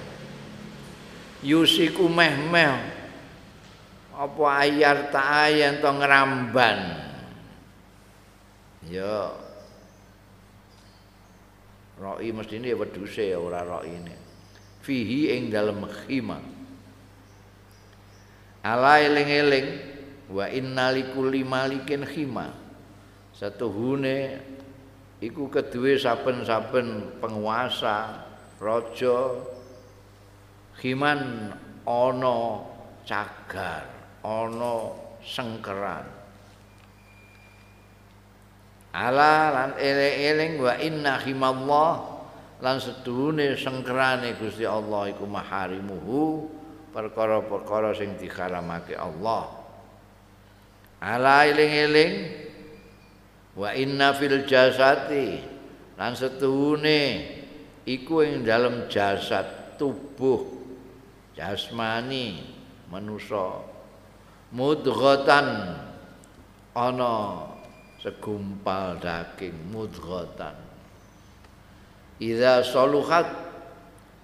Yusiku 1.43 2.08
meh-meh. 2.12 2.95
Apa 4.18 4.66
ayar 4.66 5.14
ta 5.14 5.47
ayen 5.47 5.78
to 5.78 5.88
ngramban? 5.93 6.80
Ya. 8.89 9.32
Roi 11.97 12.30
mesti 12.30 12.62
ini 12.62 12.74
weduse 12.78 13.32
ya 13.32 13.38
ora 13.41 13.62
roi 13.64 13.89
ini. 13.89 14.16
Fihi 14.84 15.34
ing 15.34 15.49
dalam 15.49 15.82
khima. 15.86 16.38
Ala 18.66 18.99
eling-eling 19.01 19.97
wa 20.32 20.46
inna 20.48 20.92
likulli 20.92 21.44
malikin 21.44 22.04
khima. 22.04 22.52
Satu 23.36 23.70
hune 23.70 24.42
iku 25.22 25.48
kedue 25.48 25.96
saben-saben 25.96 27.20
penguasa 27.22 28.28
raja 28.58 29.44
khiman 30.82 31.54
ana 31.86 32.40
cagar, 33.06 33.86
ana 34.26 34.76
sengkeran. 35.22 36.18
ala 38.98 39.54
lan 39.54 39.70
eling-eling 39.78 40.58
wa 40.58 40.74
inna 40.82 41.22
himallah 41.22 42.18
lan 42.66 42.82
seduhune 42.82 43.54
sengkerane 43.54 44.34
Gusti 44.42 44.66
Allah 44.66 45.14
iku 45.14 45.30
maharimuhu 45.30 46.50
perkara-perkara 46.90 47.94
sing 47.94 48.18
diharamake 48.18 48.98
Allah 48.98 49.66
ala 50.98 51.45
eling-eling 51.45 52.14
wa 53.58 53.74
inna 53.74 54.14
fil 54.14 54.45
jasati 54.45 55.41
lan 55.98 56.14
seduhune 56.14 57.02
iku 57.86 58.22
ing 58.26 58.45
dalam 58.45 58.86
jasad 58.89 59.78
tubuh 59.78 60.45
jasmani 61.38 62.41
manusa. 62.89 63.62
Mudghatan 64.48 65.76
ana 66.72 67.16
segumpal 68.00 68.95
daging 68.98 69.58
mudghatan. 69.70 70.56
Idza 72.18 72.66
saluhat 72.66 73.28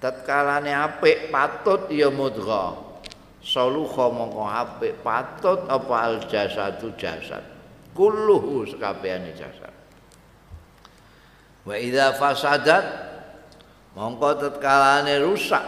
tatkalane 0.02 0.74
apik 0.74 1.30
patut 1.30 1.92
ya 1.94 2.10
mudgha 2.10 2.93
saluha 3.44 4.08
mongko 4.08 4.44
apik 4.48 5.04
patut 5.04 5.68
apa 5.68 5.96
al 6.00 6.18
jasadu 6.32 6.96
jasad? 6.96 7.44
Kulluhu 7.92 8.66
sekabehane 8.66 9.36
jasad. 9.36 9.76
Wa 11.68 11.76
idza 11.76 12.16
fasadat 12.16 12.86
mongko 13.94 14.30
tatkalane 14.40 15.20
rusak 15.20 15.62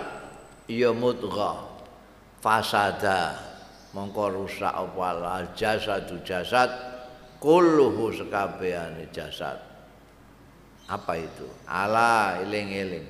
ya 0.71 0.95
mudgha. 0.95 1.75
Fasada 2.39 3.35
mongko 3.91 4.31
rusak 4.31 4.71
apa 4.71 5.03
al 5.19 5.47
jasadu 5.53 6.23
jasad 6.23 6.71
kulluhu 7.43 8.15
sekabehane 8.15 9.11
jasad. 9.11 9.59
Apa 10.85 11.17
itu? 11.17 11.49
Ala 11.65 12.39
eling-eling. 12.45 13.05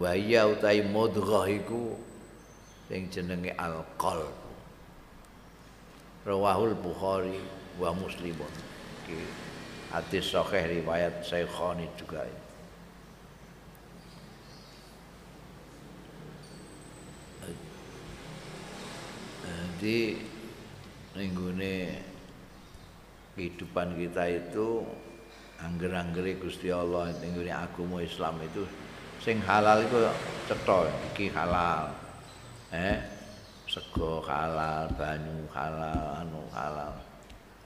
Wa 0.00 0.16
ya 0.16 0.48
utai 0.48 0.80
mudghah 0.80 1.44
iku 1.52 2.09
sing 2.90 3.06
jenenge 3.06 3.54
alqal 3.54 4.26
rawahul 6.26 6.74
bukhari 6.74 7.38
wa 7.78 7.94
muslimun 7.94 8.50
iki 9.06 9.22
hadis 9.94 10.34
sahih 10.34 10.82
riwayat 10.82 11.22
Syekhani 11.22 11.86
juga 11.94 12.26
ini. 12.26 12.42
Jadi 19.80 20.12
ninggune 21.16 21.96
kehidupan 23.32 23.96
kita 23.96 24.28
itu 24.28 24.84
angger-anggere 25.56 26.36
Gusti 26.36 26.68
Allah 26.68 27.08
ning 27.24 27.32
agama 27.48 28.04
Islam 28.04 28.36
itu 28.44 28.68
sing 29.24 29.40
halal 29.40 29.80
itu 29.80 29.96
cetha 30.44 30.84
iki 31.14 31.32
halal. 31.32 31.99
Eh 32.70 32.98
sego 33.66 34.22
halal, 34.22 34.90
banyu 34.94 35.46
halal, 35.50 36.22
anu 36.22 36.42
halal. 36.54 36.94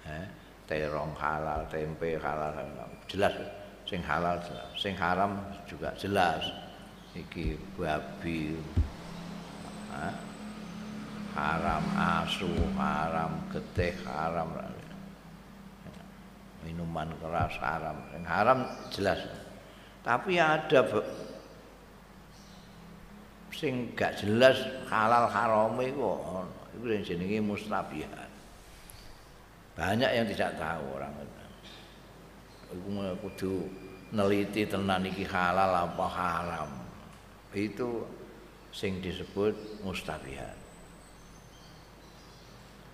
Eh 0.09 0.27
terong 0.65 1.13
halal, 1.17 1.65
tempe 1.69 2.17
halal, 2.17 2.53
jelas 3.09 3.37
sing 3.85 4.01
halal 4.01 4.41
jelas. 4.41 4.69
Sing 4.77 4.95
haram 4.97 5.37
juga 5.69 5.93
jelas. 6.01 6.45
Iki 7.15 7.79
babi. 7.79 8.59
Eh? 9.95 10.15
haram 11.35 11.83
asu, 11.99 12.47
haram 12.79 13.43
getih, 13.51 13.95
haram 14.07 14.55
minuman 16.65 17.13
keras 17.21 17.55
haram 17.61 17.97
yang 18.17 18.25
haram 18.25 18.59
jelas 18.89 19.21
tapi 20.01 20.41
ada 20.41 20.81
sing 23.55 23.95
gak 23.95 24.19
jelas 24.19 24.59
halal 24.91 25.31
haram 25.31 25.79
itu 25.79 26.03
itu 26.75 26.87
yang 26.91 27.03
jenenge 27.07 27.39
mustabihat. 27.41 28.29
Banyak 29.75 30.11
yang 30.11 30.27
tidak 30.31 30.59
tahu 30.59 30.85
orang 30.99 31.15
itu. 31.23 31.43
Kudu 33.23 33.55
neliti 34.15 34.67
tenan 34.67 35.07
iki 35.07 35.23
halal 35.27 35.87
apa 35.87 36.07
haram. 36.11 36.71
Itu 37.55 38.07
sing 38.75 38.99
disebut 38.99 39.83
mustabihat. 39.87 40.59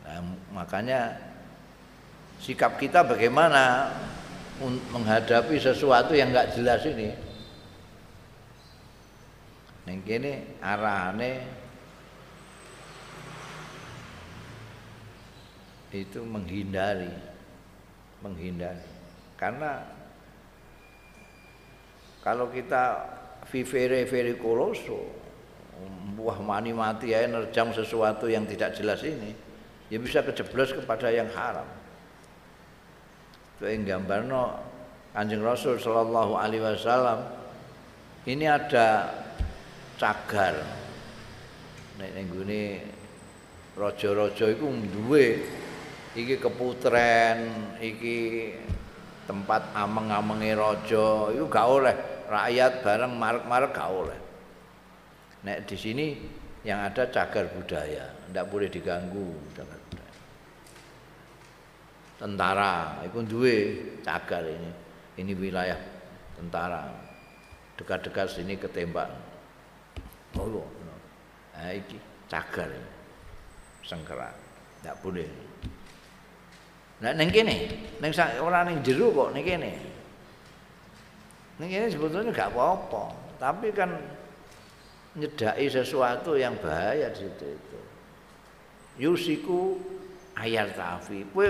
Nah, 0.05 0.21
makanya 0.53 1.17
sikap 2.41 2.77
kita 2.77 3.05
bagaimana 3.05 3.93
menghadapi 4.93 5.57
sesuatu 5.57 6.13
yang 6.13 6.33
nggak 6.33 6.53
jelas 6.57 6.85
ini. 6.85 7.30
Kene 10.07 10.63
arahane 10.63 11.43
itu 15.91 16.23
menghindari, 16.23 17.11
menghindari. 18.23 18.87
Karena 19.35 19.83
kalau 22.23 22.47
kita 22.55 23.03
vivere 23.51 24.07
vere 24.07 24.39
koloso, 24.39 25.11
buah 26.15 26.39
mani 26.39 26.71
mati 26.71 27.11
ya 27.11 27.27
nerjam 27.27 27.75
sesuatu 27.75 28.31
yang 28.31 28.47
tidak 28.47 28.79
jelas 28.79 29.03
ini, 29.03 29.35
ya 29.91 29.99
bisa 29.99 30.23
kejeblos 30.23 30.71
kepada 30.71 31.11
yang 31.11 31.27
haram. 31.35 31.67
Itu 33.59 33.67
yang 33.67 33.83
gambarno 33.83 34.55
Kanjeng 35.11 35.43
Rasul 35.43 35.75
sallallahu 35.83 36.39
alaihi 36.39 36.63
wasallam 36.63 37.27
ini 38.31 38.47
ada 38.47 39.11
cagar. 40.01 40.57
Nek 42.01 42.11
ning 42.17 42.27
gone 42.33 42.63
raja-raja 43.77 44.49
iku 44.49 44.73
duwe 44.89 45.45
iki 46.17 46.41
keputren, 46.41 47.53
iki 47.77 48.51
tempat 49.29 49.77
ameng-amenge 49.77 50.57
raja, 50.57 51.29
itu 51.37 51.45
gak 51.53 51.67
oleh. 51.69 51.97
Rakyat 52.27 52.81
bareng 52.81 53.13
marek-marek 53.21 53.71
gak 53.77 53.91
oleh. 53.93 54.19
Nek 55.45 55.69
di 55.69 55.77
sini 55.77 56.07
yang 56.65 56.81
ada 56.81 57.05
cagar 57.13 57.53
budaya, 57.53 58.09
tidak 58.29 58.49
boleh 58.49 58.69
diganggu 58.73 59.29
cagar 59.53 59.81
tentara 62.21 63.01
itu 63.01 63.17
duwe 63.25 63.57
cagar 64.05 64.45
ini. 64.45 64.71
Ini 65.17 65.33
wilayah 65.33 65.81
tentara. 66.37 66.85
Dekat-dekat 67.81 68.29
sini 68.29 68.61
ketembak 68.61 69.09
oh 70.39 70.67
nah 71.57 71.75
iki 71.75 71.99
cagar 72.31 72.71
ini. 72.71 72.91
sengkeran. 73.85 74.37
Tidak 74.81 74.97
boleh. 75.03 75.29
Nah, 77.01 77.17
neng 77.17 77.33
kene, 77.33 77.69
neng 77.99 78.13
orang 78.45 78.63
neng 78.71 78.79
jeru 78.85 79.11
kok 79.11 79.33
neng 79.33 79.45
kene. 79.45 79.73
Neng 81.57 81.69
kene 81.69 81.87
sebetulnya 81.89 82.31
gak 82.33 82.53
apa-apa, 82.53 83.05
tapi 83.41 83.73
kan 83.73 83.91
nyedai 85.17 85.67
sesuatu 85.67 86.37
yang 86.37 86.55
bahaya 86.61 87.09
di 87.11 87.25
situ 87.25 87.47
itu. 87.57 87.81
Yusiku 89.01 89.81
ayar 90.37 90.69
tafi. 90.77 91.25
Kowe 91.33 91.49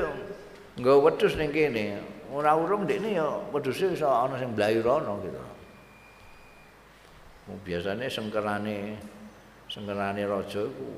nggo 0.78 1.02
wedhus 1.02 1.34
ning 1.34 1.50
kene, 1.50 1.98
ora 2.30 2.54
urung 2.54 2.86
ndekne 2.86 3.18
ya 3.18 3.26
wedhuse 3.50 3.90
iso 3.90 4.06
ana 4.06 4.38
sing 4.38 4.54
mblayu 4.54 4.86
rono 4.86 5.18
gitu. 5.22 5.38
Biasanya 7.66 8.06
sengkerane 8.06 8.94
sengkerane 9.70 10.22
raja 10.26 10.66
iku 10.66 10.88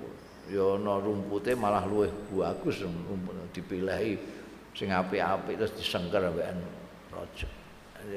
ya 0.49 0.77
ana 0.81 0.99
rumpute 0.99 1.53
malah 1.57 1.85
luwih 1.85 2.11
bagus 2.33 2.83
dipilih 3.53 4.17
sing 4.73 4.89
apik-apik 4.89 5.61
terus 5.61 5.77
disengker 5.77 6.25
ambekan 6.25 6.59
raja. 7.13 7.49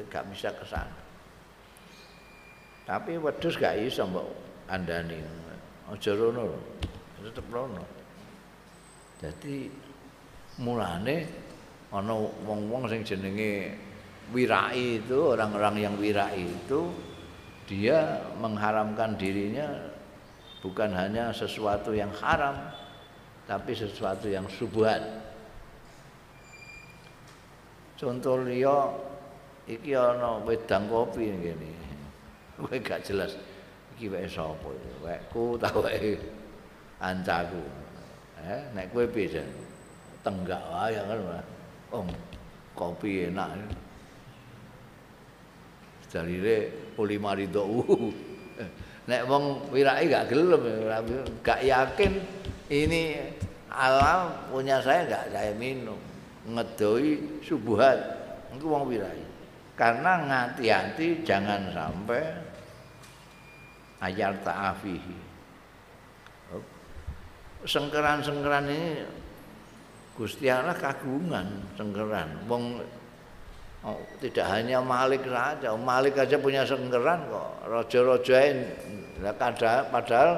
Gak 0.10 0.26
bisa 0.32 0.50
ke 0.56 0.66
sana. 0.66 1.00
Tapi 2.86 3.18
wedhus 3.18 3.58
gak 3.58 3.78
iso 3.82 4.06
mbok 4.06 4.28
andani. 4.70 5.20
Aja 5.90 6.12
rono. 6.18 6.54
Tetep 7.22 7.46
rono. 7.50 7.84
Jadi 9.22 9.70
mulane 10.62 11.18
ana 11.94 12.14
wong-wong 12.46 12.90
sing 12.90 13.02
jenenge 13.06 13.74
wirai 14.34 15.02
itu 15.02 15.18
orang-orang 15.34 15.76
yang 15.86 15.94
wirai 16.02 16.46
itu 16.46 16.90
dia 17.66 18.22
mengharamkan 18.38 19.18
dirinya 19.18 19.90
bukan 20.62 20.94
hanya 20.94 21.34
sesuatu 21.34 21.94
yang 21.94 22.14
haram 22.22 22.58
tapi 23.46 23.74
sesuatu 23.74 24.30
yang 24.30 24.46
subuhat 24.50 25.02
contoh 27.96 28.44
liya 28.46 28.92
iki 29.66 29.98
ana 29.98 30.42
wedang 30.46 30.86
kopi 30.86 31.34
ngene. 31.34 31.74
Kowe 32.56 32.78
gak 32.80 33.04
jelas 33.04 33.36
iki 33.98 34.08
wae 34.08 34.30
sapa? 34.30 34.70
Wekku 35.04 35.58
ta 35.60 35.74
wae 35.74 36.16
ancaku. 37.02 37.64
Eh 38.46 38.62
nek 38.78 38.94
kowe 38.94 39.04
piye 39.10 39.42
tenggak 40.22 40.62
wae 40.70 40.96
kan 40.96 41.20
oh 41.92 42.06
kopi 42.78 43.32
enak. 43.32 43.58
Dalile 46.16 46.72
ulima 46.98 47.36
ridho. 47.36 47.84
Nek 49.10 49.22
wong 49.30 49.70
wirai 49.70 50.10
gak 50.10 50.34
gelem 50.34 50.62
gak 51.46 51.62
yakin 51.62 52.18
ini 52.74 53.22
alam 53.70 54.50
punya 54.50 54.82
saya 54.82 55.06
gak 55.06 55.26
saya 55.30 55.54
minum. 55.54 56.00
Ngedoi 56.46 57.42
subuhat 57.46 57.98
itu 58.54 58.66
wong 58.66 58.90
wirai 58.90 59.22
karena 59.76 60.24
ngati-hati 60.24 61.22
jangan 61.28 61.70
sampai 61.76 62.24
ayar 64.00 64.34
ta'afihi. 64.40 65.18
Sengkeran-sengkeran 67.66 68.70
ini 68.70 69.04
Gusti 70.16 70.48
Allah 70.48 70.78
kagungan 70.78 71.76
sengkeran. 71.76 72.48
Wong 72.48 72.80
Oh, 73.86 74.02
tidak 74.18 74.50
hanya 74.50 74.82
Malik 74.82 75.22
saja, 75.30 75.78
Malik 75.78 76.18
aja 76.18 76.42
punya 76.42 76.66
sengkeran 76.66 77.22
kok. 77.30 77.70
Raja-raja 77.70 78.66
padahal, 79.22 79.84
padahal 79.94 80.30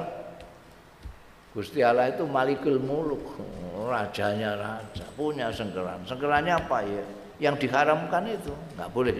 Gusti 1.56 1.80
Allah 1.80 2.12
itu 2.12 2.28
Malikul 2.28 2.76
Muluk, 2.76 3.40
rajanya 3.88 4.52
raja, 4.52 5.08
punya 5.16 5.48
sengkeran. 5.48 6.04
Sengkerannya 6.04 6.60
apa 6.60 6.84
ya? 6.84 7.04
Yang 7.40 7.64
diharamkan 7.64 8.28
itu 8.28 8.52
nggak 8.76 8.90
boleh. 8.92 9.16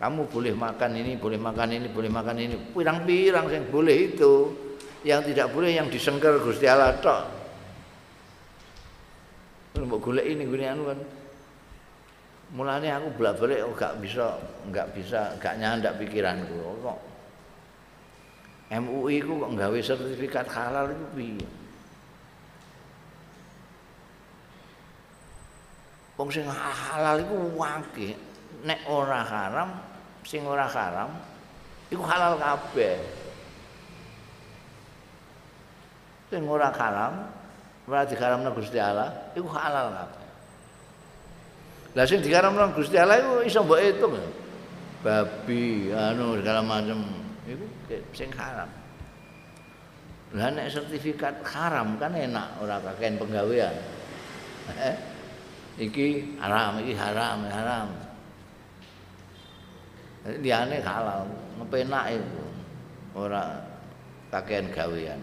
Kamu 0.00 0.24
boleh 0.32 0.56
makan 0.56 0.90
ini, 0.96 1.20
boleh 1.20 1.36
makan 1.36 1.76
ini, 1.76 1.86
boleh 1.92 2.08
makan 2.08 2.36
ini. 2.40 2.56
Pirang-pirang 2.72 3.52
yang 3.52 3.68
boleh 3.68 3.96
itu. 4.16 4.32
Yang 5.04 5.32
tidak 5.32 5.52
boleh 5.52 5.76
yang 5.76 5.92
disengker 5.92 6.40
Gusti 6.40 6.64
Allah 6.64 6.96
tok. 7.04 7.24
Mbok 9.80 10.00
golek 10.00 10.24
ini 10.28 10.44
gini 10.44 10.64
anu 10.68 10.92
kan 10.92 10.98
mulane 12.50 12.90
aku 12.90 13.14
bolak-balik 13.14 13.62
oh, 13.62 13.74
gak 13.78 13.94
bisa 14.02 14.34
gak 14.74 14.90
bisa 14.90 15.38
gak 15.38 15.58
nyandak 15.58 15.94
pikiranku. 16.02 16.82
Kok 16.82 16.98
MUI 18.70 19.18
ku 19.22 19.42
kok 19.42 19.50
nggawe 19.54 19.78
sertifikat 19.82 20.46
halal 20.46 20.94
itu 20.94 21.06
piye? 21.14 21.48
Wong 26.14 26.28
sing 26.30 26.46
halal 26.46 27.22
iku 27.22 27.38
wake. 27.58 28.14
Nek 28.60 28.80
ora 28.86 29.24
haram 29.24 29.70
sing 30.26 30.44
ora 30.46 30.66
haram 30.66 31.10
iku 31.90 32.02
halal 32.02 32.38
kabeh. 32.38 32.98
Sing 36.30 36.46
ora 36.46 36.70
haram 36.70 37.14
ora 37.90 38.06
diharamna 38.06 38.54
Gusti 38.54 38.78
Allah 38.78 39.10
iku 39.34 39.50
halal 39.50 39.90
kabeh 39.90 40.19
Lah 41.98 42.06
sing 42.06 42.22
dikaramno 42.22 42.70
Gusti 42.70 42.94
Allah 42.94 43.18
iku 43.18 43.32
iso 43.42 43.66
mbok 43.66 43.80
hitung. 43.82 44.14
Babi, 45.00 45.90
anu 45.90 46.38
segala 46.38 46.60
macam 46.62 47.02
iku 47.48 47.66
sing 48.14 48.30
haram. 48.38 48.70
Lah 50.38 50.48
nek 50.54 50.70
sertifikat 50.70 51.42
haram 51.42 51.98
kan 51.98 52.14
enak 52.14 52.62
ora 52.62 52.78
kakean 52.78 53.18
penggawean. 53.18 53.74
Eh? 54.78 54.96
Iki 55.80 56.38
haram, 56.38 56.78
iki 56.78 56.94
haram, 56.94 57.42
haram. 57.50 57.88
Liyane 60.38 60.78
halal, 60.84 61.26
ngepenak 61.58 62.04
itu. 62.14 62.44
Ora 63.18 63.58
kakean 64.30 64.70
gawean. 64.70 65.18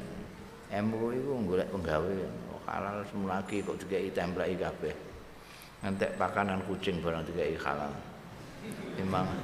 MU 0.84 1.16
iku 1.16 1.32
golek 1.48 1.70
penggawean. 1.72 2.34
Oh, 2.52 2.60
halal 2.68 3.06
semulagi 3.08 3.64
kok 3.64 3.80
dikeki 3.80 4.12
templeki 4.12 4.60
kabeh. 4.60 5.07
Ngantek 5.86 6.18
pakanan 6.18 6.64
kucing 6.66 7.02
barang 7.02 7.26
tiga 7.30 7.46
halal. 7.62 7.94
Emang. 8.98 9.28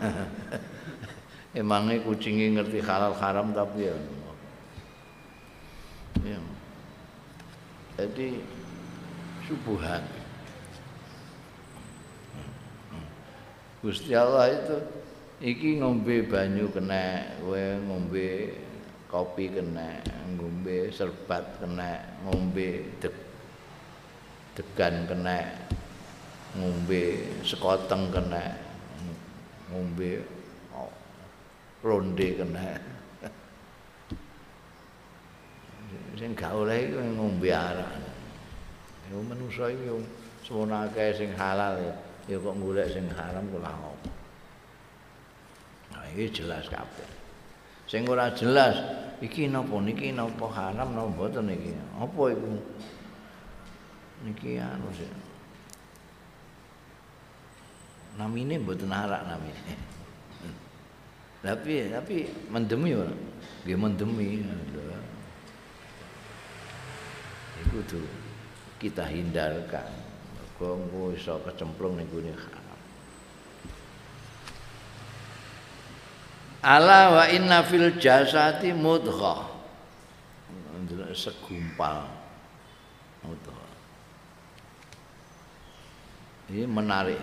Emangnya 1.54 2.02
kucingnya 2.02 2.66
ngerti 2.66 2.82
halal 2.82 3.14
haram 3.14 3.54
tapi 3.54 3.86
ya, 3.86 3.94
ya. 6.26 6.42
jadi 7.94 8.42
subuhan 9.46 10.02
Gusti 13.86 14.18
Allah 14.18 14.50
itu 14.50 14.78
iki 15.46 15.78
ngombe 15.78 16.26
banyu 16.26 16.74
kena 16.74 17.38
kowe 17.46 17.62
ngombe 17.86 18.58
kopi 19.14 19.54
kena 19.54 20.02
ngombe 20.34 20.90
serbat 20.90 21.62
kena 21.62 22.02
ngombe 22.26 22.98
deg 22.98 23.14
degan 24.58 25.06
kena 25.06 25.54
ngombe 26.54 27.34
sekoteng 27.42 28.14
kena 28.14 28.54
ngombe 29.74 30.22
ronde 31.84 32.28
kena. 32.40 32.64
Sing 36.20 36.32
gak 36.38 36.54
oleh 36.54 36.88
iku 36.88 37.02
ngombe 37.02 37.52
arak. 37.52 37.92
Yo 39.12 39.20
manusa 39.26 39.68
yo 39.74 40.00
semono 40.46 40.76
akeh 40.88 41.12
sing 41.18 41.34
halal 41.36 41.76
ya. 42.30 42.38
Kok 42.40 42.56
golek 42.56 42.88
sing 42.88 43.10
haram 43.12 43.44
kula 43.52 43.74
opo 43.74 44.10
nah 45.92 46.08
iki 46.16 46.32
jelas 46.32 46.72
kabeh. 46.72 47.10
Sing 47.86 48.08
ora 48.08 48.32
jelas 48.32 48.80
iki 49.20 49.52
napa 49.52 49.76
niki 49.84 50.16
napa 50.16 50.48
haram 50.54 50.96
napa 50.96 51.12
mboten 51.12 51.52
iki. 51.52 51.76
Apa 52.00 52.32
iku? 52.32 52.48
Niki 54.24 54.56
anu 54.56 54.88
sih 54.96 55.23
namine 58.18 58.62
mboten 58.62 58.94
arak 58.94 59.26
namine. 59.26 59.74
Tapi 61.44 61.92
tapi 61.92 62.16
mendemi 62.48 62.96
ora? 62.96 63.12
Nggih 63.68 63.78
mendemi. 63.78 64.40
Iku 67.68 67.84
tuh 67.84 68.08
kita 68.80 69.04
hindarkan. 69.04 70.14
Mergo 70.64 71.12
iso 71.12 71.44
kecemplung 71.44 72.00
ning 72.00 72.08
gone 72.08 72.32
haram. 72.32 72.80
Ala 76.64 77.02
wa 77.12 77.26
inna 77.28 77.60
fil 77.68 78.00
jasati 78.00 78.72
mudghah. 78.72 79.52
segumpal 81.12 82.08
mudghah. 83.28 83.68
Ini 86.48 86.64
menarik 86.64 87.20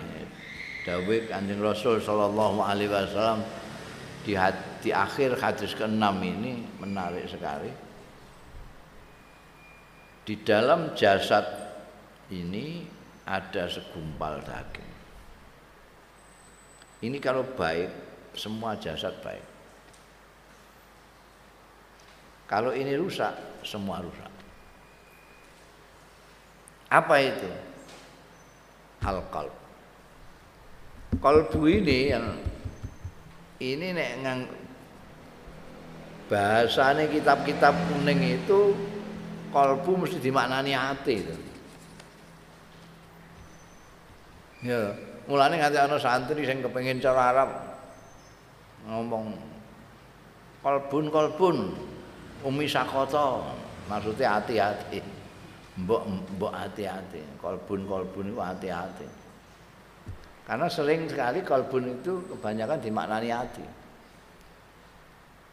dawe 0.86 1.16
Kanjeng 1.28 1.60
Rasul 1.60 2.00
sallallahu 2.00 2.64
alaihi 2.64 2.88
wasallam 2.88 3.44
di, 4.24 4.36
di 4.80 4.90
akhir 4.92 5.36
hadis 5.40 5.72
ke-6 5.76 6.04
ini 6.24 6.52
menarik 6.80 7.28
sekali. 7.28 7.72
di 10.20 10.38
dalam 10.46 10.94
jasad 10.94 11.42
ini 12.30 12.86
ada 13.26 13.66
segumpal 13.66 14.38
daging. 14.46 14.92
Ini 17.02 17.16
kalau 17.18 17.42
baik, 17.42 17.90
semua 18.38 18.78
jasad 18.78 19.16
baik. 19.24 19.42
Kalau 22.46 22.70
ini 22.70 22.94
rusak, 22.94 23.32
semua 23.66 24.02
rusak. 24.02 24.30
Apa 26.90 27.14
itu? 27.22 27.50
Al-qalb. 29.06 29.54
Kalbu 31.18 31.66
ini 31.66 32.14
yang 32.14 32.38
ini 33.58 33.90
nek 33.90 34.12
ngang 34.22 34.40
bahasane 36.30 37.10
kitab-kitab 37.10 37.74
kuning 37.90 38.38
itu 38.38 38.78
kalbu 39.50 40.06
mesti 40.06 40.22
dimaknani 40.22 40.70
hati 40.70 41.14
itu. 41.18 41.34
Ya, 44.62 44.94
mulane 45.26 45.58
nganti 45.58 45.78
ana 45.82 45.98
santri 45.98 46.46
sing 46.46 46.62
kepengin 46.62 47.02
cara 47.02 47.34
Arab 47.34 47.50
ngomong 48.86 49.34
kalbun 50.62 51.10
kalbun 51.10 51.56
umi 52.46 52.70
sakota 52.70 53.42
maksudnya 53.90 54.38
hati-hati. 54.38 55.02
Mbok 55.74 56.06
mbok 56.38 56.54
hati-hati. 56.54 57.18
Kalbun 57.42 57.84
kalbun 57.90 58.30
itu 58.30 58.38
hati-hati 58.38 59.19
karena 60.50 60.66
sering 60.66 61.06
sekali 61.06 61.46
kalbun 61.46 62.02
itu 62.02 62.26
kebanyakan 62.34 62.82
dimaknani 62.82 63.30
hati 63.30 63.62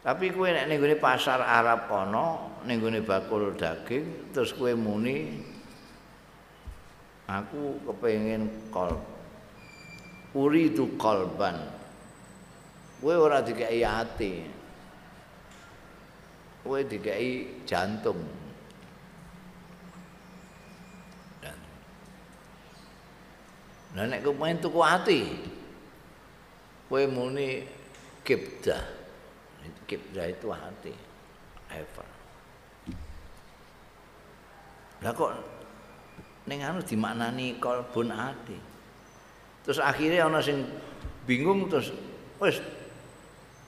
tapi 0.02 0.34
kue 0.34 0.50
nek 0.50 0.66
ning 0.66 0.82
pasar 0.98 1.38
Arab 1.38 1.86
kono 1.86 2.58
ning 2.66 2.82
bakul 3.06 3.54
daging 3.54 4.34
terus 4.34 4.50
kue 4.50 4.74
muni 4.74 5.38
aku 7.30 7.78
kepengen 7.86 8.72
kol 8.74 8.98
uri 10.36 10.72
itu 10.72 10.96
kolban. 11.00 11.56
Gue 12.98 13.14
ora 13.14 13.38
dikai 13.38 13.78
hati 13.86 14.42
gue 16.68 16.80
dikai 16.84 17.64
jantung 17.64 18.18
Nah 23.96 24.04
nek 24.04 24.24
main 24.36 24.60
tuku 24.60 24.80
ati. 24.84 25.20
Kowe 26.88 27.04
muni 27.08 27.64
kibda. 28.24 28.80
Kibda 29.88 30.22
itu 30.28 30.48
hati. 30.52 30.92
Ever. 31.72 32.08
Lah 35.04 35.12
kok 35.14 35.32
ning 36.48 36.64
anu 36.64 36.80
dimaknani 36.80 37.60
kalbun 37.60 38.10
ati. 38.12 38.56
Terus 39.64 39.78
akhirnya 39.84 40.26
ana 40.26 40.40
sing 40.40 40.64
bingung 41.28 41.68
terus 41.68 41.92
wis 42.40 42.56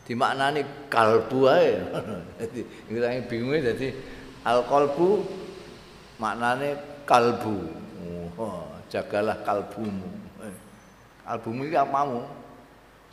dimaknani 0.09 0.65
kalbu 0.89 1.41
ae. 1.49 1.77
Dadi 2.41 2.61
ngilangi 2.89 3.21
bingung 3.29 3.61
dadi 3.61 3.93
al 4.49 4.65
kalbu 4.65 5.23
maknane 6.17 7.05
kalbu. 7.05 7.57
Oh, 8.41 8.70
jagalah 8.91 9.39
kalbumu. 9.47 10.11
Eh, 10.43 10.57
kalbumu 11.23 11.63
iki 11.71 11.79
apamu? 11.79 12.27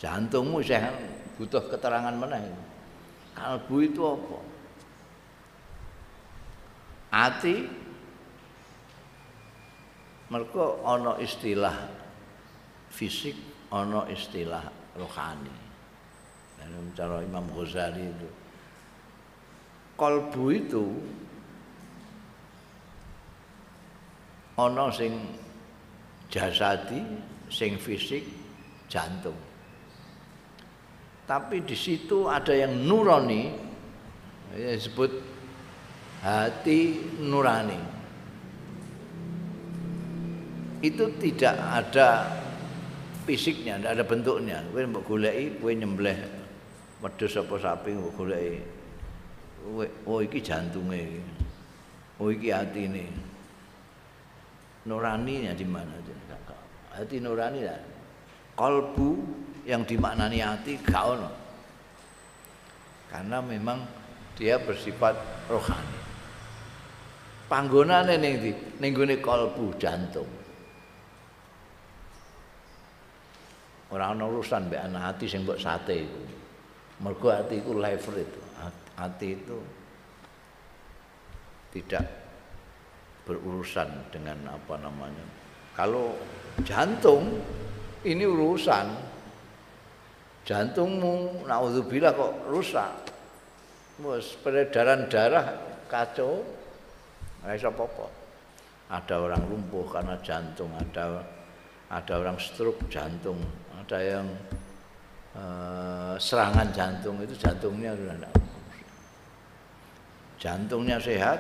Jantungmu 0.01 0.61
saya 0.65 0.89
butuh 1.37 1.61
keterangan 1.69 2.13
mana 2.17 2.41
ini. 2.41 2.61
Kalbu 3.37 3.75
itu 3.85 4.01
apa? 4.01 4.37
Ati 7.07 7.55
mereka 10.27 10.75
ana 10.83 11.15
istilah 11.23 11.73
fisik 12.91 13.37
ana 13.71 14.03
istilah 14.11 14.67
rohani 14.99 15.55
dan 16.59 16.73
cara 16.97 17.23
Imam 17.23 17.47
Ghazali 17.55 18.11
itu 18.11 18.29
kalbu 19.95 20.45
itu 20.51 20.85
ana 24.59 24.91
sing 24.91 25.15
jasadi 26.27 27.01
sing 27.47 27.79
fisik 27.79 28.23
jantung 28.91 29.37
tapi 31.27 31.63
di 31.63 31.75
situ 31.75 32.27
ada 32.27 32.55
yang 32.55 32.87
nurani 32.87 33.51
ya 34.55 34.71
disebut 34.75 35.11
hati 36.23 36.99
nurani 37.19 37.97
itu 40.81 41.09
tidak 41.17 41.57
ada 41.57 42.29
fisiknya, 43.25 43.81
tidak 43.81 43.91
ada 43.97 44.03
bentuknya. 44.05 44.57
Kowe 44.69 44.85
mbok 44.85 45.03
goleki, 45.09 45.57
kowe 45.57 45.71
nyembelih 45.73 46.17
wedhus 47.01 47.33
apa 47.37 47.55
sapi 47.57 47.97
mbok 47.97 48.13
goleki. 48.13 48.61
Oh 50.05 50.21
iki 50.21 50.39
jantunge 50.39 51.01
iki. 51.01 51.21
Oh 52.21 52.29
iki 52.29 52.53
atine. 52.53 53.09
Nuraninya 54.87 55.51
di 55.51 55.67
mana? 55.67 55.91
Hati 56.95 57.19
nurani 57.21 57.61
ya. 57.61 57.75
Kalbu 58.57 59.09
yang 59.67 59.85
dimaknani 59.85 60.41
hati 60.41 60.79
ono. 60.95 61.29
Karena 63.11 63.37
memang 63.43 63.85
dia 64.33 64.57
bersifat 64.57 65.13
rohani. 65.51 65.99
Panggonane 67.51 68.15
ning 68.17 68.33
ndi? 68.41 68.51
Ning 68.81 68.91
kalbu 69.21 69.75
jantung. 69.77 70.27
ora 73.87 74.11
ana 74.11 74.27
urusan 74.27 74.67
mbek 74.67 74.83
anak 74.83 75.15
ati 75.15 75.25
sing 75.31 75.47
mbok 75.47 75.59
sate 75.59 75.95
iku. 76.03 76.21
Mergo 77.03 77.27
ati 77.31 77.61
iku 77.61 77.71
lever 77.77 78.15
itu. 78.19 78.41
Ati 78.97 79.27
itu 79.31 79.57
tidak 81.71 82.03
berurusan 83.27 84.07
dengan 84.07 84.39
apa 84.47 84.79
namanya. 84.79 85.25
Kalau 85.75 86.15
jantung 86.63 87.43
ini 88.07 88.23
urusan 88.23 88.87
jantungmu 90.47 91.43
naudzubillah 91.43 92.15
kok 92.15 92.33
rusak. 92.47 92.91
Wes 93.99 94.39
peredaran 94.39 95.11
darah 95.11 95.59
kacau. 95.91 96.39
Ora 97.43 97.53
iso 97.53 97.67
apa-apa. 97.67 98.07
Ada 98.87 99.19
orang 99.19 99.43
lumpuh 99.51 99.83
karena 99.91 100.15
jantung, 100.23 100.71
ada 100.79 101.19
ada 101.91 102.13
orang 102.15 102.39
stroke 102.39 102.87
jantung, 102.87 103.35
ada 103.75 103.99
yang 103.99 104.27
uh, 105.35 106.15
serangan 106.15 106.71
jantung 106.71 107.19
itu 107.19 107.35
jantungnya 107.35 107.91
sudah 107.95 108.31
jantungnya 110.37 110.97
sehat 111.01 111.39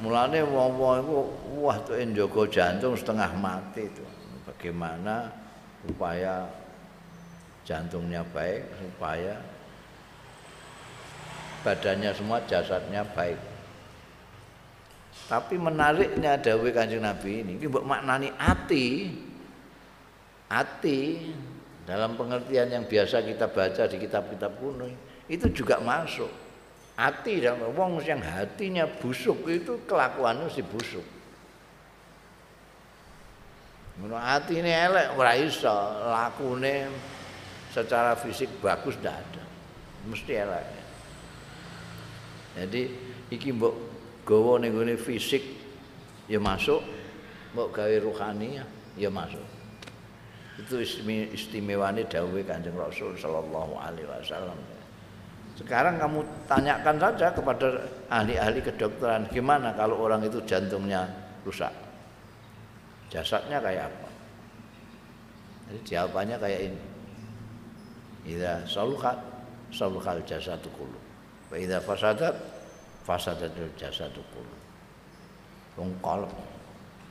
mulanya 0.00 0.44
wong-wong 0.44 0.94
itu 1.00 1.16
wah 1.60 1.76
tuh 1.84 1.96
enjogo 1.96 2.44
jantung 2.48 2.92
setengah 2.92 3.30
mati 3.36 3.88
itu. 3.88 4.04
Bagaimana 4.44 5.32
upaya 5.88 6.46
jantungnya 7.66 8.22
baik 8.30 8.62
supaya 8.78 9.34
badannya 11.66 12.10
semua 12.14 12.38
jasadnya 12.46 13.02
baik. 13.16 13.38
Tapi 15.26 15.58
menariknya 15.58 16.38
dawai 16.38 16.70
kanjeng 16.70 17.02
Nabi 17.02 17.42
ini 17.42 17.58
ini 17.58 17.66
maknani 17.66 18.30
hati 18.38 19.10
hati 20.46 21.34
dalam 21.82 22.14
pengertian 22.14 22.70
yang 22.70 22.84
biasa 22.86 23.26
kita 23.26 23.50
baca 23.50 23.82
di 23.90 23.96
kitab-kitab 23.98 24.52
kuno 24.62 24.86
itu 25.26 25.46
juga 25.50 25.82
masuk 25.82 26.45
hati 26.96 27.44
dan 27.44 27.60
wong 27.60 28.00
yang 28.00 28.24
hatinya 28.24 28.88
busuk 28.88 29.44
itu 29.46 29.84
kelakuannya 29.84 30.48
si 30.48 30.64
busuk. 30.64 31.04
Menurut 34.00 34.20
hati 34.20 34.60
ini 34.60 34.72
elek 34.72 35.16
ora 35.16 35.32
iso 35.36 35.72
lakune 36.08 36.88
secara 37.72 38.16
fisik 38.16 38.48
bagus 38.60 38.96
ndak 39.00 39.16
ada. 39.16 39.44
Mesti 40.08 40.32
elek. 40.36 40.66
Jadi 42.56 42.82
iki 43.32 43.52
mbok 43.52 43.74
gawa 44.24 44.60
ning 44.60 44.72
fisik 44.96 45.44
ya 46.28 46.40
masuk. 46.40 46.80
Mbok 47.52 47.72
gawe 47.72 47.96
rohani 48.00 48.60
ya 48.96 49.08
masuk. 49.08 49.44
Itu 50.56 50.80
istimewane 51.36 52.08
dawuh 52.08 52.40
Kanjeng 52.44 52.76
Rasul 52.76 53.12
sallallahu 53.20 53.76
alaihi 53.76 54.08
wasallam. 54.08 54.56
Sekarang 55.56 55.96
kamu 55.96 56.20
tanyakan 56.44 56.96
saja 57.00 57.32
kepada 57.32 57.80
ahli-ahli 58.12 58.60
kedokteran 58.60 59.24
gimana 59.32 59.72
kalau 59.72 60.04
orang 60.04 60.20
itu 60.28 60.36
jantungnya 60.44 61.08
rusak. 61.48 61.72
Jasadnya 63.08 63.56
kayak 63.64 63.88
apa? 63.88 64.08
Jadi 65.66 65.78
jawabannya 65.88 66.36
kayak 66.36 66.60
ini. 66.68 66.82
Idza 68.26 68.68
saluhat 68.68 69.16
saluhal 69.72 70.20
jasadu 70.28 70.68
kullu. 70.76 71.00
Wa 71.48 71.56
idza 71.56 71.80
fasadat 71.80 72.34
fasadatul 73.06 73.72
jasadu 73.80 74.20
kullu. 74.34 74.56
wong 75.76 75.92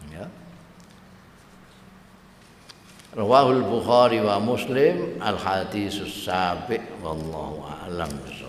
ya 0.10 0.26
Rawahul 3.16 3.64
Bukhari 3.64 4.20
wa 4.20 4.44
Muslim 4.44 5.16
al 5.24 5.40
hadis 5.40 6.04
sabi 6.04 6.84
wallahu 7.00 7.64
a'lam 7.64 8.12
bishawab 8.28 8.45